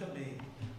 [0.00, 0.32] também.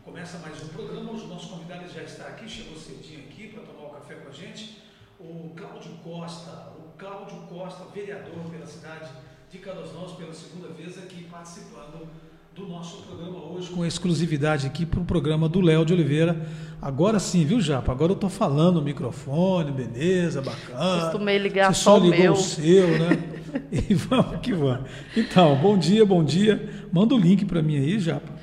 [0.04, 3.62] Começa mais um programa, hoje o nosso convidado já está aqui, chegou cedinho aqui para
[3.62, 4.80] tomar o café com a gente.
[5.20, 6.50] O Cláudio Costa,
[6.80, 9.12] o Cláudio Costa, vereador pela cidade
[9.52, 12.08] de Caldas Novas, pela segunda vez aqui participando
[12.56, 16.44] do nosso programa hoje, com exclusividade aqui para o programa do Léo de Oliveira.
[16.82, 17.92] Agora sim, viu, Japa?
[17.92, 21.04] Agora eu estou falando no microfone, beleza, bacana.
[21.04, 22.34] Costumei ligar Você só só o ligou meu.
[22.34, 23.42] o seu, né?
[23.72, 24.90] e vamos que vamos.
[25.16, 26.88] Então, bom dia, bom dia.
[26.92, 28.41] Manda o link para mim aí, Japa.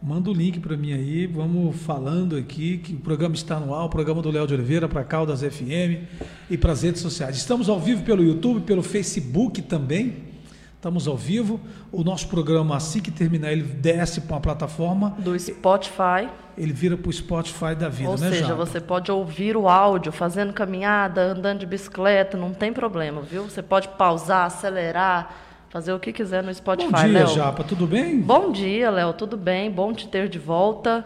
[0.00, 3.84] Manda o link para mim aí, vamos falando aqui que o programa está no ar,
[3.84, 6.06] o programa do Léo de Oliveira para Caldas FM
[6.48, 7.36] e para as redes sociais.
[7.36, 10.28] Estamos ao vivo pelo YouTube, pelo Facebook também.
[10.76, 11.60] Estamos ao vivo.
[11.90, 16.28] O nosso programa, assim que terminar, ele desce para uma plataforma, Do Spotify.
[16.56, 18.54] ele vira para o Spotify da vida, Ou né, seja, Japa?
[18.64, 23.42] você pode ouvir o áudio fazendo caminhada, andando de bicicleta, não tem problema, viu?
[23.42, 25.34] Você pode pausar, acelerar,
[25.70, 27.28] fazer o que quiser no Spotify, Bom dia, Léo.
[27.28, 28.20] Japa, tudo bem?
[28.20, 29.70] Bom dia, Léo, tudo bem?
[29.70, 31.04] Bom te ter de volta.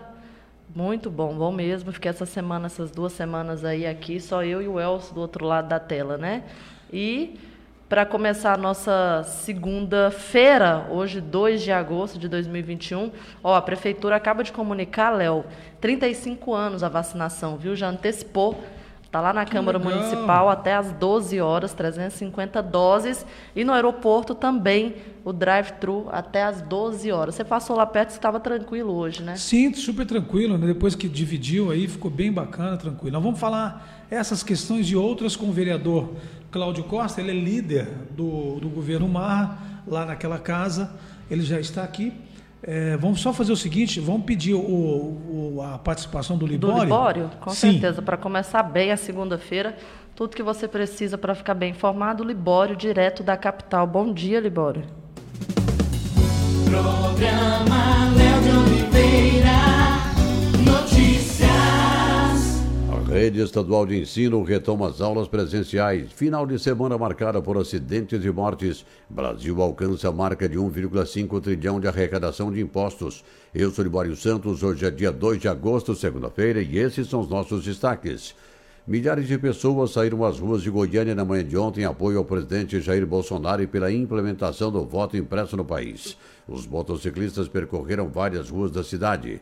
[0.74, 1.92] Muito bom, bom mesmo.
[1.92, 5.44] Fiquei essa semana, essas duas semanas aí aqui, só eu e o Elcio do outro
[5.44, 6.44] lado da tela, né?
[6.92, 7.38] E
[7.88, 13.10] para começar a nossa segunda-feira, hoje 2 de agosto de 2021,
[13.44, 15.44] ó, a prefeitura acaba de comunicar, Léo,
[15.78, 17.76] 35 anos a vacinação, viu?
[17.76, 18.62] Já antecipou.
[19.12, 19.92] Está lá na Câmara legal.
[19.92, 23.26] Municipal até às 12 horas, 350 doses.
[23.54, 27.34] E no aeroporto também, o drive-thru até às 12 horas.
[27.34, 29.36] Você passou lá perto, estava tranquilo hoje, né?
[29.36, 30.66] Sim, super tranquilo, né?
[30.66, 33.12] Depois que dividiu aí, ficou bem bacana, tranquilo.
[33.12, 36.14] Nós vamos falar essas questões e outras com o vereador
[36.50, 40.90] Cláudio Costa, ele é líder do, do governo Marra, lá naquela casa,
[41.30, 42.14] ele já está aqui.
[42.64, 46.82] É, vamos só fazer o seguinte, vamos pedir o, o- a participação do Do Libório?
[46.82, 47.30] Libório?
[47.40, 47.72] Com Sim.
[47.72, 49.76] certeza, para começar bem a segunda-feira.
[50.14, 53.86] Tudo que você precisa para ficar bem informado, Libório, direto da capital.
[53.86, 54.84] Bom dia, Libório.
[56.66, 58.81] Programa Léo de
[63.22, 66.10] rede estadual de ensino retoma as aulas presenciais.
[66.10, 68.84] Final de semana marcada por acidentes e mortes.
[69.08, 73.22] Brasil alcança a marca de 1,5 trilhão de arrecadação de impostos.
[73.54, 77.28] Eu sou Libório Santos, hoje é dia 2 de agosto, segunda-feira, e esses são os
[77.28, 78.34] nossos destaques.
[78.84, 82.24] Milhares de pessoas saíram às ruas de Goiânia na manhã de ontem em apoio ao
[82.24, 86.16] presidente Jair Bolsonaro e pela implementação do voto impresso no país.
[86.48, 89.40] Os motociclistas percorreram várias ruas da cidade.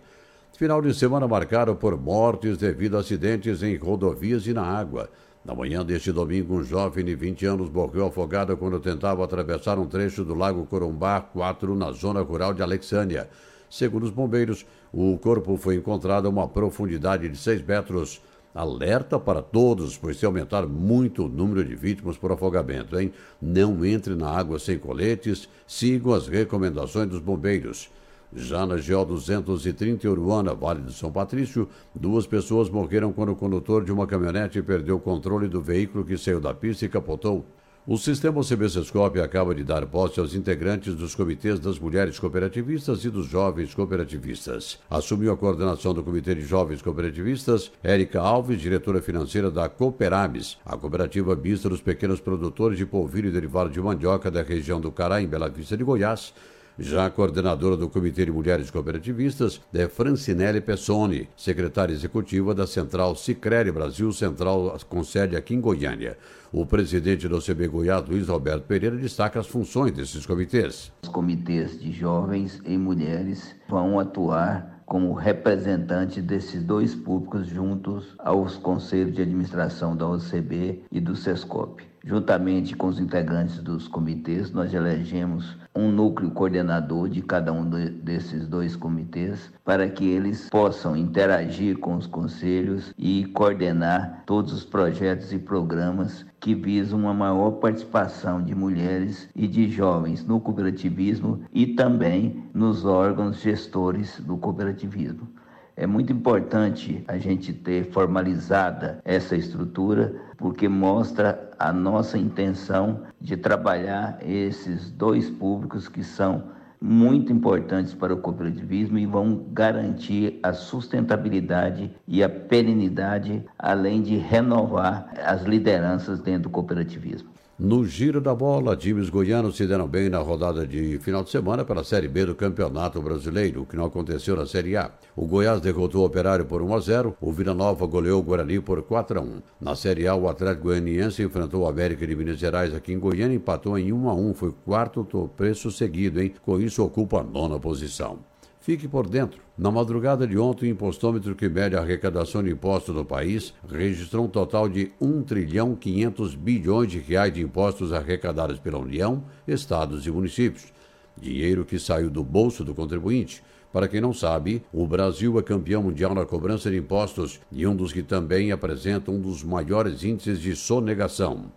[0.60, 5.09] Final de semana marcado por mortes devido a acidentes em rodovias e na água.
[5.43, 9.87] Na manhã deste domingo, um jovem de 20 anos morreu afogado quando tentava atravessar um
[9.87, 13.31] trecho do Lago Corumbá 4 na zona rural de Alexânia.
[13.70, 18.20] Segundo os bombeiros, o corpo foi encontrado a uma profundidade de 6 metros.
[18.54, 23.15] Alerta para todos, pois se aumentar muito o número de vítimas por afogamento, hein?
[23.41, 27.88] Não entre na água sem coletes, sigam as recomendações dos bombeiros.
[28.35, 33.37] Já na GO 230 em Uruana, Vale do São Patrício, duas pessoas morreram quando o
[33.37, 37.45] condutor de uma caminhonete perdeu o controle do veículo que saiu da pista e capotou.
[37.87, 43.11] O sistema CBCSCOP acaba de dar posse aos integrantes dos comitês das mulheres cooperativistas e
[43.11, 44.79] dos jovens cooperativistas.
[44.89, 50.77] Assumiu a coordenação do Comitê de Jovens Cooperativistas Érica Alves, diretora financeira da Cooperabis, a
[50.77, 55.21] cooperativa mista dos pequenos produtores de polvilho e derivado de mandioca da região do Cará,
[55.21, 56.33] em Bela Vista de Goiás,
[56.81, 63.15] já a coordenadora do Comitê de Mulheres Cooperativistas é Francinelli Pessoni, secretária executiva da Central
[63.15, 66.17] Sicredi Brasil Central, com sede aqui em Goiânia.
[66.51, 70.91] O presidente do CB Goiás, Luiz Roberto Pereira, destaca as funções desses comitês.
[71.03, 78.57] Os comitês de jovens e mulheres vão atuar como representantes desses dois públicos juntos aos
[78.57, 81.85] conselhos de administração da OCB e do SESCOP.
[82.05, 87.90] Juntamente com os integrantes dos comitês, nós elegemos um núcleo coordenador de cada um de-
[87.90, 94.64] desses dois comitês para que eles possam interagir com os conselhos e coordenar todos os
[94.64, 101.43] projetos e programas que visam uma maior participação de mulheres e de jovens no cooperativismo
[101.52, 105.28] e também nos órgãos gestores do cooperativismo.
[105.76, 113.37] É muito importante a gente ter formalizada essa estrutura, porque mostra a nossa intenção de
[113.37, 116.44] trabalhar esses dois públicos que são
[116.81, 124.16] muito importantes para o cooperativismo e vão garantir a sustentabilidade e a perenidade, além de
[124.16, 127.30] renovar as lideranças dentro do cooperativismo.
[127.62, 131.62] No giro da bola, times goianos se deram bem na rodada de final de semana
[131.62, 134.91] pela Série B do Campeonato Brasileiro, o que não aconteceu na Série A.
[135.15, 138.61] O Goiás derrotou o Operário por 1 a 0, o Vila Nova goleou o Guarani
[138.61, 139.43] por 4 a 1.
[139.61, 143.35] Na Série A, o Atlético Goianiense enfrentou o América de Minas Gerais aqui em Goiânia
[143.35, 146.33] e empatou em 1 a 1, foi quarto preço seguido, hein?
[146.41, 148.30] Com isso ocupa a nona posição.
[148.70, 149.40] Fique por dentro.
[149.58, 154.26] Na madrugada de ontem, o impostômetro que mede a arrecadação de impostos no país registrou
[154.26, 160.06] um total de 1 trilhão 500 bilhões de reais de impostos arrecadados pela União, estados
[160.06, 160.72] e municípios.
[161.20, 163.43] Dinheiro que saiu do bolso do contribuinte.
[163.72, 167.75] Para quem não sabe, o Brasil é campeão mundial na cobrança de impostos e um
[167.75, 171.50] dos que também apresenta um dos maiores índices de sonegação.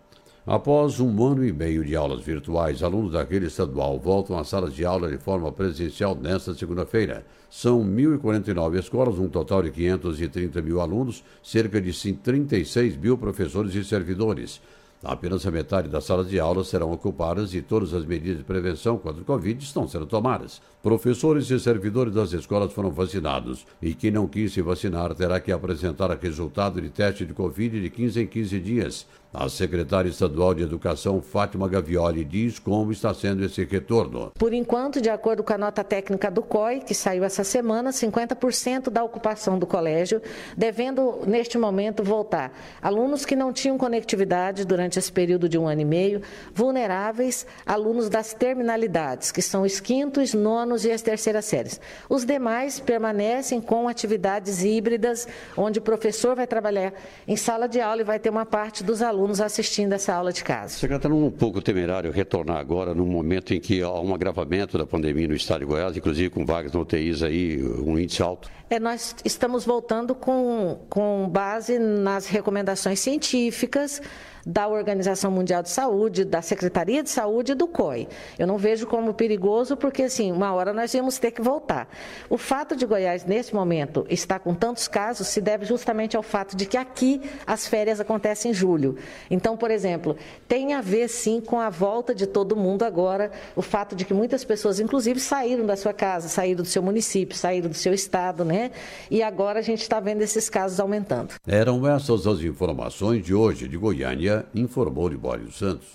[0.46, 4.74] Após um ano e meio de aulas virtuais, alunos da rede estadual voltam às salas
[4.74, 7.24] de aula de forma presencial nesta segunda-feira.
[7.48, 13.82] São 1.049 escolas, um total de 530 mil alunos, cerca de 36 mil professores e
[13.82, 14.60] servidores.
[15.02, 18.96] Apenas a metade das salas de aula serão ocupadas e todas as medidas de prevenção
[18.96, 20.62] contra o Covid estão sendo tomadas.
[20.82, 25.52] Professores e servidores das escolas foram vacinados e quem não quis se vacinar terá que
[25.52, 29.06] apresentar resultado de teste de Covid de 15 em 15 dias.
[29.36, 34.30] A secretária estadual de Educação, Fátima Gavioli, diz como está sendo esse retorno.
[34.38, 38.90] Por enquanto, de acordo com a nota técnica do COI, que saiu essa semana, 50%
[38.90, 40.22] da ocupação do colégio,
[40.56, 42.56] devendo, neste momento, voltar.
[42.80, 46.22] Alunos que não tinham conectividade durante esse período de um ano e meio,
[46.54, 51.80] vulneráveis, alunos das terminalidades, que são os quintos, nonos e as terceiras séries.
[52.08, 55.26] Os demais permanecem com atividades híbridas,
[55.56, 56.92] onde o professor vai trabalhar
[57.26, 60.32] em sala de aula e vai ter uma parte dos alunos alunos assistindo essa aula
[60.32, 60.76] de casa.
[60.76, 65.26] Secretário, um pouco temerário retornar agora, no momento em que há um agravamento da pandemia
[65.26, 68.50] no estado de Goiás, inclusive com vagas no UTIs aí, um índice alto?
[68.68, 74.00] É, nós estamos voltando com, com base nas recomendações científicas
[74.46, 78.08] da Organização Mundial de Saúde, da Secretaria de Saúde e do COI.
[78.38, 81.88] Eu não vejo como perigoso, porque assim, uma hora nós íamos ter que voltar.
[82.28, 86.56] O fato de Goiás, nesse momento, estar com tantos casos se deve justamente ao fato
[86.56, 88.96] de que aqui as férias acontecem em julho.
[89.30, 93.62] Então, por exemplo, tem a ver sim com a volta de todo mundo agora, o
[93.62, 97.68] fato de que muitas pessoas, inclusive, saíram da sua casa, saíram do seu município, saíram
[97.68, 98.70] do seu estado, né?
[99.10, 101.34] E agora a gente está vendo esses casos aumentando.
[101.46, 105.86] Eram essas as informações de hoje de Goiânia informou Libório Santos.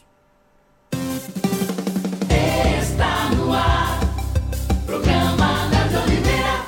[2.82, 4.00] Está no ar,
[4.86, 6.66] programa Léo de Oliveira.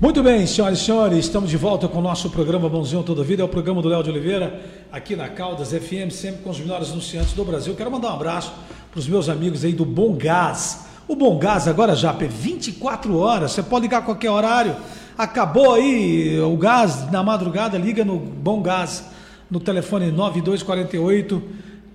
[0.00, 3.42] Muito bem, senhoras e senhores, estamos de volta com o nosso programa Bonzinho Toda Vida,
[3.42, 4.60] é o programa do Léo de Oliveira,
[4.92, 7.74] aqui na Caldas FM, sempre com os melhores anunciantes do Brasil.
[7.74, 8.52] Quero mandar um abraço
[8.90, 10.86] para os meus amigos aí do Bom Gás.
[11.08, 14.76] O Bom Gás agora já é 24 horas, você pode ligar a qualquer horário.
[15.18, 19.04] Acabou aí o gás na madrugada, liga no Bom Gás
[19.50, 21.42] no telefone 9248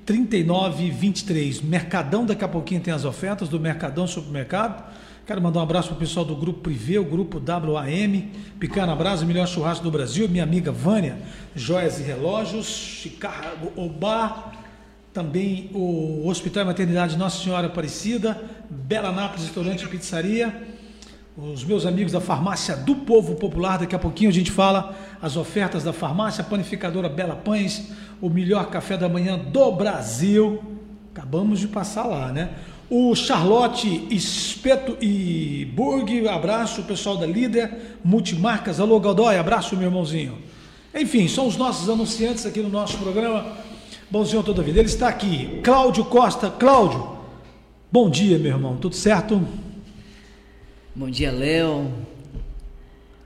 [0.05, 1.61] 3923.
[1.61, 4.83] Mercadão, daqui a pouquinho tem as ofertas do Mercadão Supermercado.
[5.25, 8.25] Quero mandar um abraço para o pessoal do Grupo Privé, o Grupo WAM,
[8.59, 11.17] Picana Brasa, melhor churrasco do Brasil, minha amiga Vânia,
[11.55, 14.51] Joias e Relógios, Chicago Obar,
[15.13, 18.37] também o Hospital e Maternidade Nossa Senhora Aparecida,
[18.69, 20.72] Bela Nápoles Restaurante e Pizzaria,
[21.35, 25.35] os meus amigos da Farmácia do Povo Popular, daqui a pouquinho a gente fala as
[25.35, 27.89] ofertas da farmácia, panificadora Bela Pães,
[28.21, 30.61] o melhor café da manhã do Brasil.
[31.11, 32.51] Acabamos de passar lá, né?
[32.87, 39.87] O Charlotte Espeto e Burg, abraço o pessoal da Líder, Multimarcas, alô Godoy, abraço meu
[39.87, 40.37] irmãozinho.
[40.93, 43.47] Enfim, são os nossos anunciantes aqui no nosso programa
[44.11, 44.77] Bonzinho Toda Vida.
[44.77, 46.51] Ele está aqui, Cláudio Costa.
[46.51, 47.17] Cláudio,
[47.91, 49.41] bom dia meu irmão, tudo certo?
[50.95, 51.91] Bom dia, Léo.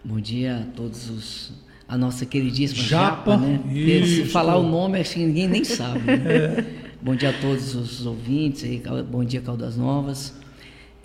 [0.04, 1.52] Bom dia a todos os.
[1.88, 3.60] A nossa queridíssima Japa, Japa, né?
[3.64, 6.00] Porque Se falar o nome, acho que ninguém nem sabe.
[6.06, 6.66] né?
[7.02, 8.64] Bom dia a todos os ouvintes,
[9.10, 10.34] bom dia, Caldas Novas.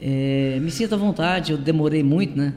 [0.00, 2.54] É, me sinto à vontade, eu demorei muito, né?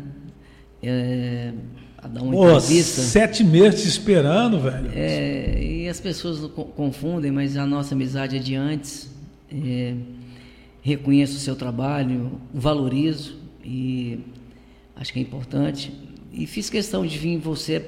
[0.82, 1.52] É,
[1.98, 3.02] a dar uma Pô, entrevista.
[3.02, 4.90] sete meses esperando, velho.
[4.96, 9.12] É, e as pessoas co- confundem, mas a nossa amizade é de antes.
[9.52, 9.94] É,
[10.82, 13.36] reconheço o seu trabalho, valorizo
[13.66, 14.20] e
[14.96, 15.92] acho que é importante.
[16.32, 17.84] E fiz questão de vir em você,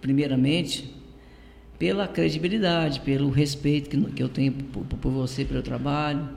[0.00, 0.94] primeiramente,
[1.78, 6.28] pela credibilidade, pelo respeito que, que eu tenho por, por você, pelo trabalho.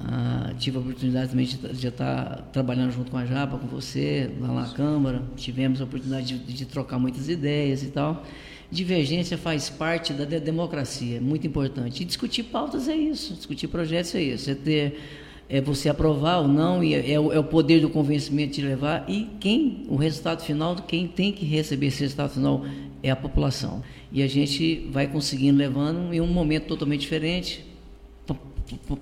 [0.00, 4.30] Ah, tive a oportunidade também de, de estar trabalhando junto com a Japa, com você,
[4.40, 5.22] lá na Câmara.
[5.36, 8.24] Tivemos a oportunidade de, de trocar muitas ideias e tal.
[8.70, 12.02] Divergência faz parte da de- democracia, é muito importante.
[12.02, 14.50] E discutir pautas é isso, discutir projetos é isso.
[14.50, 14.98] É ter
[15.48, 18.62] é você aprovar ou não, e é, é o, é o poder do convencimento de
[18.62, 22.64] levar, e quem, o resultado final, quem tem que receber esse resultado final
[23.02, 23.82] é a população.
[24.10, 27.64] E a gente vai conseguindo levando em um momento totalmente diferente,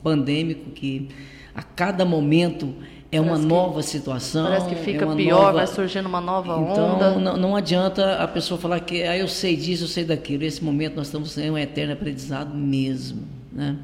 [0.02, 1.08] pandêmico, que
[1.54, 2.74] a cada momento
[3.10, 4.46] é uma Parece que- nova situação.
[4.46, 7.18] Parece que é fica uma pior, nova- vai surgindo uma nova então, onda.
[7.18, 10.40] Não, não adianta a pessoa falar que ah, eu sei disso, eu sei daquilo.
[10.42, 13.22] Nesse momento nós estamos em um eterno aprendizado mesmo.
[13.52, 13.76] Né?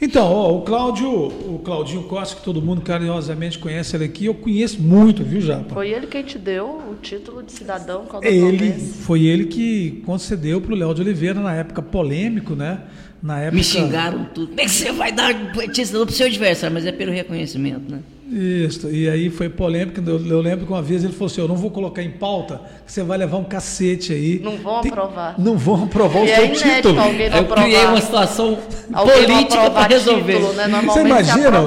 [0.00, 4.34] Então, ó, o Cláudio, o Claudinho Costa, que todo mundo carinhosamente conhece ele aqui, eu
[4.34, 5.74] conheço muito, viu, Japa?
[5.74, 10.72] Foi ele quem te deu o título de cidadão Ele, foi ele que concedeu para
[10.72, 12.82] o Léo de Oliveira, na época polêmico, né?
[13.22, 13.56] Na época...
[13.56, 14.48] Me xingaram tudo.
[14.48, 15.32] Como é que você vai dar
[15.72, 16.74] cidadão para o seu adversário?
[16.74, 18.00] Mas é pelo reconhecimento, né?
[18.30, 20.00] Isso, e aí foi polêmico.
[20.04, 22.60] Eu, eu, lembro que uma vez ele falou assim: Eu não vou colocar em pauta,
[22.84, 24.40] que você vai levar um cacete aí.
[24.42, 25.34] Não vão Tem, aprovar.
[25.38, 27.00] Não vão aprovar e o é seu título.
[27.00, 27.64] Alguém eu aprovar.
[27.64, 28.58] criei uma situação
[28.90, 30.36] política para resolver.
[30.36, 30.82] Título, né?
[30.86, 31.60] Você imagina?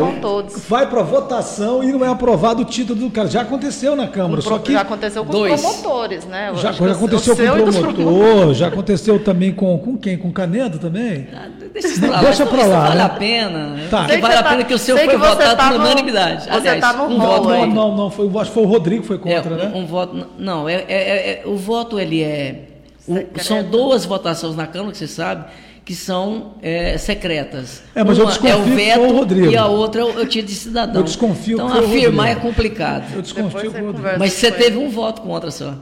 [0.67, 3.27] Vai para votação e não é aprovado o título do cara.
[3.27, 4.41] Já aconteceu na Câmara.
[4.41, 5.53] Pro, só que já aconteceu com dois.
[5.53, 6.51] os promotores, né?
[6.55, 10.17] Já, já aconteceu com o promotor, já aconteceu também com, com quem?
[10.17, 11.27] Com Canedo também?
[11.33, 12.21] Ah, deixa pra lá.
[12.21, 12.79] Deixa pra lá.
[12.87, 13.03] Vale né?
[13.03, 13.75] a pena.
[13.91, 14.07] Tá.
[14.07, 16.46] Vale a pena que o seu foi votado tá por unanimidade.
[16.51, 19.07] Você está no um voto, não, não, não, foi, acho que foi o Rodrigo que
[19.07, 19.71] foi contra, é, né?
[19.75, 22.63] Um, voto, não, é, é, é, o voto ele é,
[23.07, 25.45] o, são duas votações na Câmara que você sabe
[25.87, 27.81] que são é, secretas.
[27.95, 29.51] É, mas Uma eu desconfio é o veto o Rodrigo.
[29.51, 30.99] e a outra eu, eu de cidadão.
[30.99, 33.05] Eu desconfio então que afirmar é complicado.
[33.15, 34.19] Eu desconfio que o Rodrigo.
[34.19, 35.73] Mas você teve um voto contra só.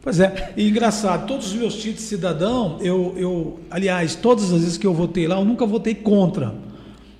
[0.00, 4.60] Pois é, e engraçado, todos os meus títulos de cidadão, eu, eu, aliás, todas as
[4.60, 6.54] vezes que eu votei lá, eu nunca votei contra.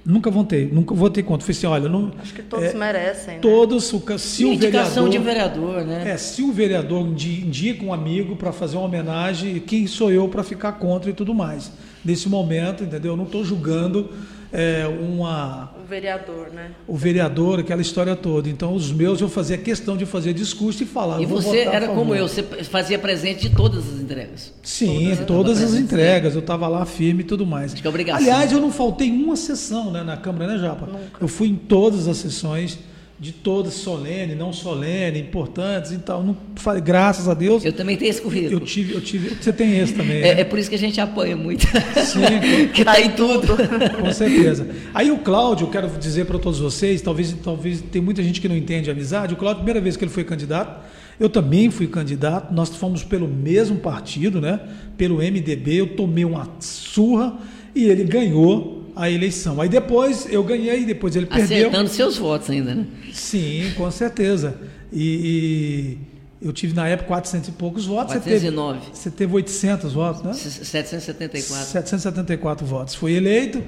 [0.08, 1.44] Nunca votei, nunca votei contra.
[1.44, 2.10] Falei assim, olha, não.
[2.18, 3.34] Acho que todos é, merecem.
[3.34, 3.40] Né?
[3.40, 6.12] Todos, se o Indicação vereador, de vereador, né?
[6.12, 10.42] É, se o vereador indica um amigo para fazer uma homenagem, quem sou eu para
[10.42, 11.70] ficar contra e tudo mais.
[12.02, 13.12] Nesse momento, entendeu?
[13.12, 14.08] Eu não estou julgando
[14.52, 15.72] é, uma.
[15.82, 16.70] O vereador, né?
[16.86, 18.48] O vereador, aquela história toda.
[18.48, 21.20] Então, os meus eu fazia questão de fazer discurso e falar.
[21.20, 24.54] E você era como eu, você fazia presente de todas as entregas.
[24.62, 26.34] Sim, todas, todas as entregas.
[26.34, 27.72] Eu estava lá firme e tudo mais.
[27.72, 28.22] Acho que é obrigação.
[28.22, 30.86] Aliás, eu não faltei uma sessão né, na Câmara, né, Japa?
[30.86, 31.18] Nunca.
[31.20, 32.78] Eu fui em todas as sessões
[33.20, 36.22] de todas solene, não solene, importantes e tal.
[36.22, 36.37] Não,
[36.80, 37.64] graças a Deus.
[37.64, 38.52] Eu também tenho esse currículo.
[38.54, 39.34] Eu tive, eu tive.
[39.34, 40.18] Você tem esse também.
[40.18, 40.40] É, né?
[40.42, 41.66] é por isso que a gente apanha muito.
[41.66, 42.20] Sim,
[42.72, 43.56] que tá em tudo.
[44.00, 44.68] Com certeza.
[44.94, 48.48] Aí o Cláudio, eu quero dizer para todos vocês, talvez, talvez tem muita gente que
[48.48, 49.34] não entende a amizade.
[49.34, 50.80] O Cláudio, primeira vez que ele foi candidato,
[51.18, 52.54] eu também fui candidato.
[52.54, 54.60] Nós fomos pelo mesmo partido, né?
[54.96, 55.75] Pelo MDB.
[55.75, 57.37] Eu tomei uma surra
[57.75, 59.60] e ele ganhou a eleição.
[59.60, 61.68] Aí depois eu ganhei, depois ele Acertando perdeu.
[61.68, 62.86] Acertando seus votos ainda, né?
[63.12, 64.56] Sim, com certeza.
[64.92, 65.98] E,
[66.42, 68.12] e, eu tive na época 400 e poucos votos.
[68.14, 68.80] 409.
[68.80, 70.32] Você teve, você teve 800 votos, né?
[70.32, 71.66] 774.
[71.66, 72.94] 774 votos.
[72.96, 73.62] Foi eleito.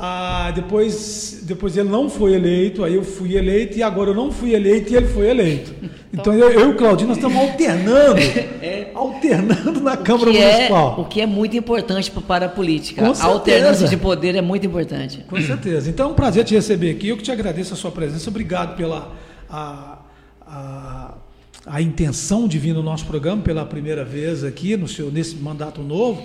[0.00, 4.30] Ah, depois, depois ele não foi eleito, aí eu fui eleito e agora eu não
[4.30, 5.74] fui eleito e ele foi eleito.
[6.10, 8.18] Então eu, eu e o Claudinho nós estamos alternando,
[8.62, 8.90] é.
[8.94, 11.00] alternando na Câmara é, Municipal.
[11.00, 13.02] O que é muito importante para a política.
[13.02, 15.22] Com a alternância de poder é muito importante.
[15.28, 15.90] Com certeza.
[15.90, 17.08] Então é um prazer te receber aqui.
[17.08, 18.30] Eu que te agradeço a sua presença.
[18.30, 19.12] Obrigado pela
[19.50, 19.98] a,
[20.46, 21.14] a,
[21.66, 25.82] a intenção de vir no nosso programa pela primeira vez aqui no seu, nesse mandato
[25.82, 26.22] novo.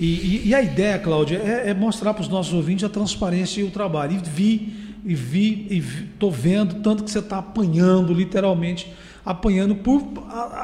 [0.00, 3.60] E, e, e a ideia, Cláudia, é, é mostrar para os nossos ouvintes a transparência
[3.60, 4.14] e o trabalho.
[4.14, 5.78] E vi, e vi, e
[6.14, 8.90] estou vendo tanto que você está apanhando, literalmente,
[9.26, 10.02] apanhando por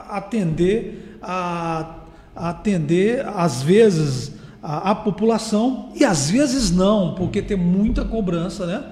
[0.08, 1.96] atender a,
[2.34, 8.84] atender, às vezes, a, a, população, e às vezes não, porque tem muita cobrança, né?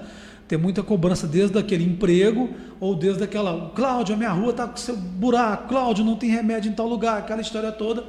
[0.47, 3.71] Tem muita cobrança desde aquele emprego ou desde aquela.
[3.73, 7.17] Cláudio, a minha rua está com seu buraco, Cláudio, não tem remédio em tal lugar,
[7.17, 8.03] aquela história toda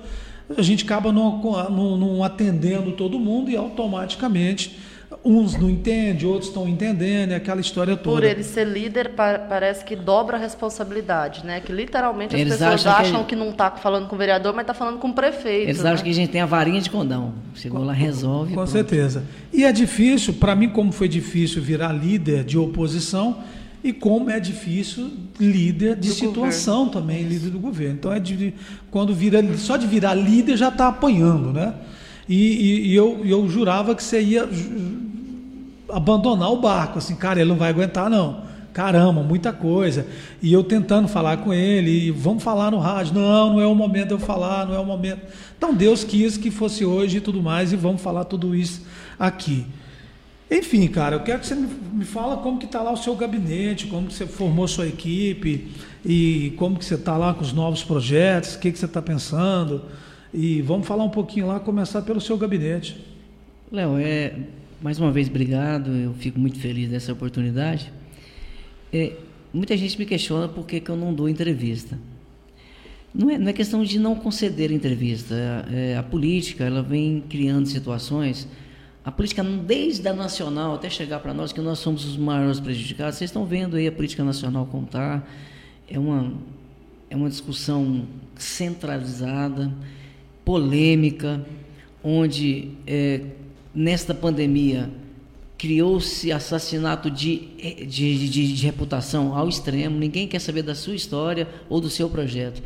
[0.56, 4.78] a gente acaba não, não, não atendendo todo mundo e automaticamente
[5.24, 8.16] uns não entendem, outros estão entendendo, é aquela história toda.
[8.16, 11.60] Por ele ser líder, parece que dobra a responsabilidade, né?
[11.60, 14.52] Que literalmente as Eles pessoas acham, acham que, que, não está falando com o vereador,
[14.52, 15.68] mas está falando com o prefeito.
[15.68, 15.90] Eles né?
[15.90, 17.34] acham que a gente tem a varinha de condão.
[17.54, 18.50] Chegou lá, resolve.
[18.50, 18.70] Com pronto.
[18.70, 19.24] certeza.
[19.52, 23.38] E é difícil, para mim, como foi difícil virar líder de oposição,
[23.82, 27.00] e como é difícil líder de do situação governo.
[27.00, 27.94] também, líder do governo.
[27.94, 28.54] Então é de,
[28.90, 31.74] quando vira só de virar líder já está apanhando, né?
[32.28, 34.48] E, e, e, eu, eu jurava que você ia
[35.88, 38.44] abandonar o barco, assim, cara, ele não vai aguentar não.
[38.72, 40.06] Caramba, muita coisa.
[40.42, 43.14] E eu tentando falar com ele, e vamos falar no rádio.
[43.14, 45.22] Não, não é o momento de eu falar, não é o momento.
[45.56, 48.82] Então Deus quis que fosse hoje e tudo mais, e vamos falar tudo isso
[49.18, 49.64] aqui.
[50.50, 53.86] Enfim, cara, eu quero que você me fala como que está lá o seu gabinete,
[53.88, 55.68] como que você formou sua equipe
[56.04, 59.02] e como que você está lá com os novos projetos, o que, que você está
[59.02, 59.82] pensando.
[60.32, 62.96] E vamos falar um pouquinho lá, começar pelo seu gabinete.
[63.72, 64.34] Léo, é,
[64.80, 65.90] mais uma vez, obrigado.
[65.90, 67.92] Eu fico muito feliz dessa oportunidade.
[68.92, 69.14] É,
[69.52, 71.98] muita gente me questiona por que, que eu não dou entrevista.
[73.12, 75.34] Não é, não é questão de não conceder entrevista.
[75.72, 78.46] É, a política ela vem criando situações
[79.06, 83.16] a política, desde a nacional até chegar para nós, que nós somos os maiores prejudicados,
[83.16, 85.22] vocês estão vendo aí a política nacional como está,
[85.88, 86.32] é uma,
[87.08, 89.72] é uma discussão centralizada,
[90.44, 91.46] polêmica,
[92.02, 93.20] onde é,
[93.72, 94.90] nesta pandemia
[95.56, 97.46] criou-se assassinato de,
[97.86, 99.96] de, de, de, reputação ao extremo.
[99.96, 102.60] Ninguém quer saber da sua história ou do seu projeto.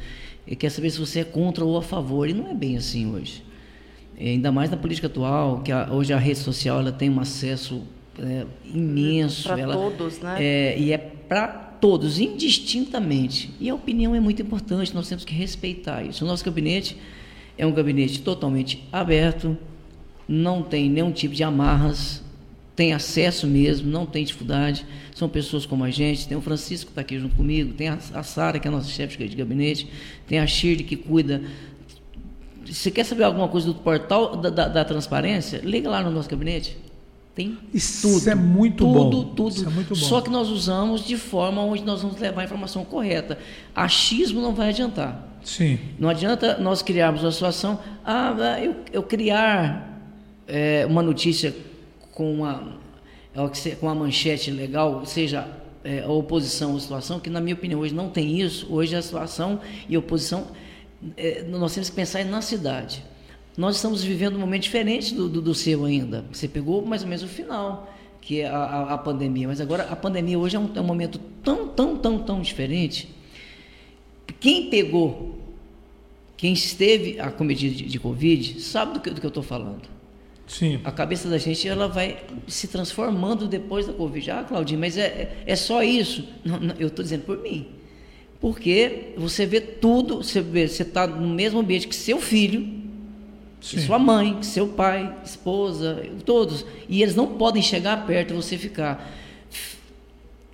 [0.46, 2.26] Ele quer saber se você é contra ou a favor.
[2.26, 3.44] E não é bem assim hoje.
[4.20, 7.18] É, ainda mais na política atual, que a, hoje a rede social ela tem um
[7.18, 7.82] acesso
[8.18, 9.48] é, imenso.
[9.48, 10.36] Para todos, né?
[10.38, 13.50] É, e é para todos, indistintamente.
[13.58, 16.22] E a opinião é muito importante, nós temos que respeitar isso.
[16.22, 16.98] O nosso gabinete
[17.56, 19.56] é um gabinete totalmente aberto,
[20.28, 22.22] não tem nenhum tipo de amarras,
[22.76, 24.86] tem acesso mesmo, não tem dificuldade.
[25.14, 26.28] São pessoas como a gente.
[26.28, 28.72] Tem o Francisco que está aqui junto comigo, tem a, a Sara, que é a
[28.72, 29.88] nossa chefe de gabinete,
[30.26, 31.42] tem a Shirley que cuida.
[32.66, 36.28] Se quer saber alguma coisa do portal da, da, da transparência, liga lá no nosso
[36.28, 36.76] gabinete.
[37.34, 38.28] Tem Isso tudo.
[38.28, 39.24] é muito tudo, bom.
[39.34, 39.94] Tudo, Isso é muito bom.
[39.94, 43.38] Só que nós usamos de forma onde nós vamos levar a informação correta.
[43.74, 45.28] Achismo não vai adiantar.
[45.42, 45.78] Sim.
[45.98, 50.02] Não adianta nós criarmos uma situação, ah, eu, eu criar
[50.46, 51.54] é, uma notícia
[52.12, 52.78] com uma,
[53.34, 55.48] é com uma manchete legal, seja
[55.82, 58.66] é, a oposição ou situação, que na minha opinião hoje não tem isso.
[58.68, 60.48] Hoje a situação e a oposição,
[61.16, 63.02] é, nós temos que pensar na cidade.
[63.56, 66.24] Nós estamos vivendo um momento diferente do, do, do seu ainda.
[66.32, 69.48] Você pegou mais ou menos o final, que é a, a, a pandemia.
[69.48, 73.08] Mas agora a pandemia hoje é um, é um momento tão, tão, tão, tão diferente.
[74.38, 75.38] Quem pegou,
[76.36, 79.88] quem esteve acometido de, de Covid, sabe do que, do que eu estou falando.
[80.46, 80.80] Sim.
[80.82, 84.30] A cabeça da gente ela vai se transformando depois da Covid.
[84.30, 86.26] Ah, Claudinho, mas é, é só isso?
[86.44, 87.68] Não, não, eu estou dizendo por mim.
[88.40, 90.40] Porque você vê tudo, você
[90.82, 92.66] está no mesmo ambiente que seu filho,
[93.60, 96.64] que sua mãe, que seu pai, esposa, todos.
[96.88, 99.12] E eles não podem chegar perto e você ficar,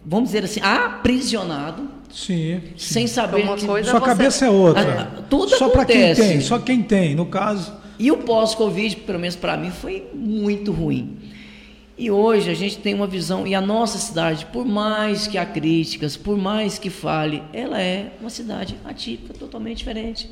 [0.05, 1.89] vamos dizer assim, aprisionado.
[2.13, 2.95] Sim, sim.
[2.95, 5.13] Sem saber Uma que coisa Sua você- cabeça é outra.
[5.19, 7.15] Ah, tudo só para quem tem, só quem tem.
[7.15, 11.17] No caso, E o pós-Covid, pelo menos para mim, foi muito ruim.
[11.99, 15.47] E hoje a gente tem uma visão, e a nossa cidade, por mais que há
[15.47, 20.31] críticas, por mais que fale, ela é uma cidade atípica, totalmente diferente.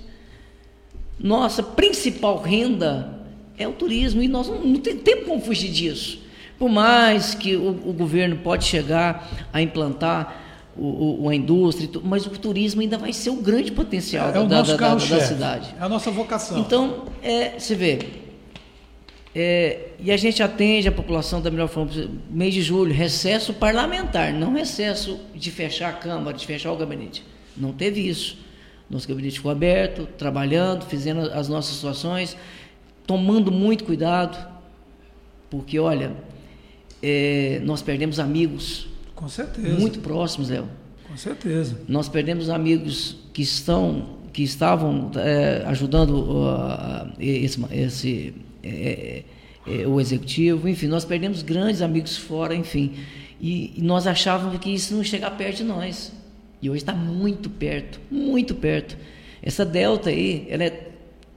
[1.18, 3.18] Nossa principal renda
[3.57, 6.18] é o turismo, e nós não, não tem tempo como fugir disso.
[6.59, 10.42] Por mais que o, o governo pode chegar a implantar
[10.77, 14.38] o, o- a indústria, mas o turismo ainda vai ser o grande potencial é da,
[14.40, 15.74] da- da- da- cidade.
[15.81, 16.59] É a nossa vocação.
[16.59, 17.98] Então, é, você vê,
[19.35, 22.10] é, e a gente atende a população da melhor forma possível.
[22.30, 27.24] Mês de julho, recesso parlamentar, não recesso de fechar a Câmara, de fechar o gabinete.
[27.56, 28.36] Não teve isso.
[28.90, 32.36] Nosso gabinete ficou aberto, trabalhando, fazendo as nossas situações,
[33.06, 34.46] tomando muito cuidado,
[35.48, 36.12] porque, olha,
[37.02, 39.80] é, nós perdemos amigos Com certeza.
[39.80, 40.68] muito próximos, Léo.
[41.08, 41.80] Com certeza.
[41.88, 49.22] Nós perdemos amigos que estão, que estavam eh, ajudando uh, esse, esse eh,
[49.66, 52.92] eh, o executivo, enfim, nós perdemos grandes amigos fora, enfim,
[53.40, 56.12] e, e nós achávamos que isso não ia chegar perto de nós.
[56.62, 58.96] E hoje está muito perto, muito perto.
[59.42, 60.88] Essa delta aí, ela é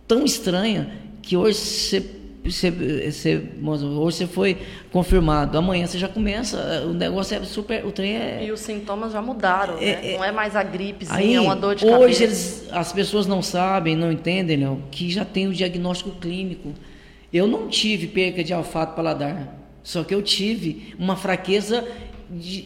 [0.08, 0.90] tão estranha
[1.22, 2.06] que hoje você,
[2.46, 2.72] você,
[3.12, 4.58] você, hoje você foi
[4.90, 9.12] confirmado, amanhã você já começa, o negócio é super, o trem é E os sintomas
[9.12, 10.13] já mudaram, né?
[10.16, 12.24] Não é mais a gripezinha, Aí, é uma dor de hoje cabeça.
[12.24, 16.74] eles- as pessoas não sabem, não entendem, Léo, que já tem o diagnóstico clínico.
[17.32, 21.86] Eu não tive perca de olfato paladar, só que eu tive uma fraqueza,
[22.30, 22.66] de-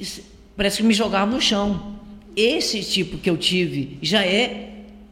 [0.56, 2.00] parece que me jogava no chão.
[2.36, 4.70] Esse tipo que eu tive já é,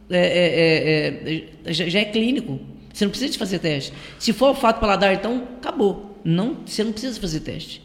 [0.10, 2.60] é- é- é- já, já é clínico.
[2.94, 3.94] Você não precisa de fazer teste.
[4.18, 6.20] Se for olfato paladar, então acabou.
[6.24, 7.82] Não, você não precisa fazer teste.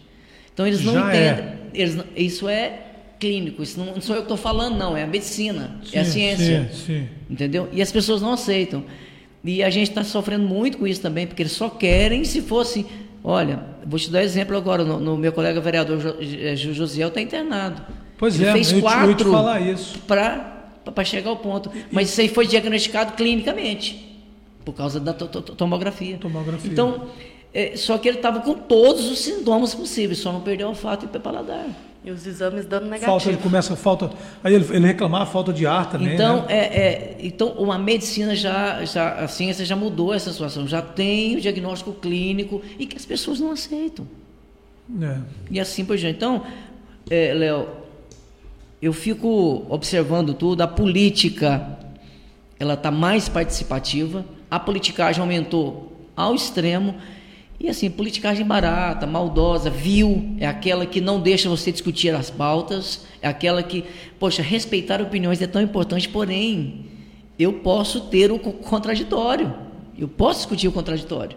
[0.53, 1.33] Então eles não Já é.
[1.33, 1.55] entendem.
[1.75, 2.81] Eles isso é
[3.19, 6.05] clínico, isso não, não sou eu que estou falando, não, é a medicina, é a
[6.05, 6.69] Sim, ciência.
[6.73, 7.09] Sim, sim.
[7.31, 7.69] Entendeu?
[7.73, 8.85] E as pessoas não aceitam.
[9.45, 12.87] E a gente está sofrendo muito com isso também, porque eles só querem se fosse.
[13.23, 16.17] Olha, vou te dar exemplo agora, no, no meu colega vereador Jo-
[16.57, 17.83] Jo- Josiel está internado.
[18.17, 19.99] Pois Ele é, fez eu te- eu ia te quatro falar isso.
[20.01, 21.71] para chegar ao ponto.
[21.91, 24.23] Mas isso aí foi diagnosticado clinicamente,
[24.65, 26.17] por causa da to- to- tomografia.
[26.19, 26.71] Tomografia.
[26.71, 27.09] Então,
[27.53, 31.05] é, só que ele estava com todos os sintomas possíveis, só não perdeu o olfato
[31.13, 31.67] e paladar.
[32.05, 33.07] E os exames dando negativo.
[33.07, 34.11] Falta, ele começa falta.
[34.43, 36.13] Aí ele, ele reclamava falta de ar também.
[36.13, 36.53] Então, né?
[36.53, 41.37] é, é, então a medicina já, já, a ciência já mudou essa situação, já tem
[41.37, 44.07] o diagnóstico clínico e que as pessoas não aceitam.
[45.01, 45.19] É.
[45.51, 46.17] E assim por diante.
[46.17, 46.43] Então,
[47.09, 47.69] é, Léo,
[48.83, 51.79] eu fico observando tudo, a política
[52.59, 56.95] ela está mais participativa, a politicagem aumentou ao extremo,
[57.59, 63.07] e assim, politicagem barata, maldosa, vil, é aquela que não deixa você discutir as pautas,
[63.23, 63.85] é aquela que,
[64.19, 66.87] poxa, respeitar opiniões é tão importante, porém,
[67.39, 69.55] eu posso ter o co- contraditório,
[69.99, 71.37] eu posso discutir o contraditório.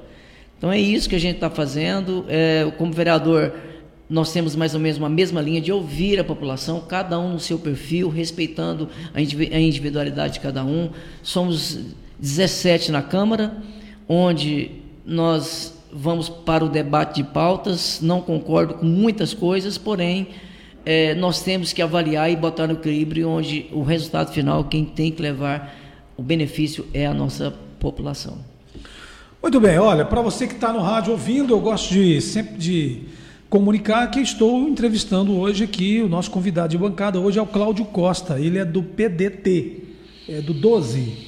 [0.57, 2.25] Então é isso que a gente está fazendo.
[2.27, 3.53] É, como vereador,
[4.09, 7.39] nós temos mais ou menos uma mesma linha de ouvir a população, cada um no
[7.39, 10.89] seu perfil, respeitando a individualidade de cada um.
[11.21, 11.79] Somos
[12.19, 13.57] 17 na Câmara,
[14.09, 14.71] onde
[15.05, 17.99] nós vamos para o debate de pautas.
[18.01, 20.27] Não concordo com muitas coisas, porém,
[20.85, 25.11] é, nós temos que avaliar e botar no equilíbrio, onde o resultado final, quem tem
[25.11, 25.75] que levar
[26.15, 28.37] o benefício é a nossa população.
[29.41, 33.01] Muito bem, olha, para você que está no rádio ouvindo, eu gosto de sempre de
[33.49, 37.19] comunicar que estou entrevistando hoje aqui o nosso convidado de bancada.
[37.19, 39.83] Hoje é o Cláudio Costa, ele é do PDT,
[40.27, 41.26] é do 12.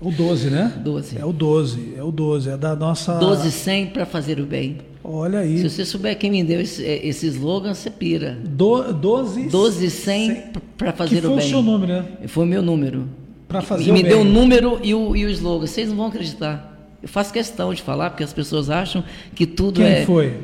[0.00, 0.72] O 12, né?
[0.82, 1.18] 12.
[1.18, 3.18] É o 12, é o 12, é da nossa.
[3.18, 4.78] 12 100 para fazer o bem.
[5.04, 5.58] Olha aí.
[5.58, 8.38] Se você souber quem me deu esse, esse slogan, você pira.
[8.42, 10.42] Do, 12 12 100
[10.78, 11.38] para fazer o bem.
[11.38, 12.04] Foi o seu nome, né?
[12.28, 13.08] Foi o meu número.
[13.46, 14.10] Para fazer e o me bem.
[14.10, 15.66] deu o número e o, e o slogan.
[15.66, 16.70] Vocês não vão acreditar.
[17.02, 20.04] Eu faço questão de falar, porque as pessoas acham que tudo Quem é.
[20.06, 20.38] foi?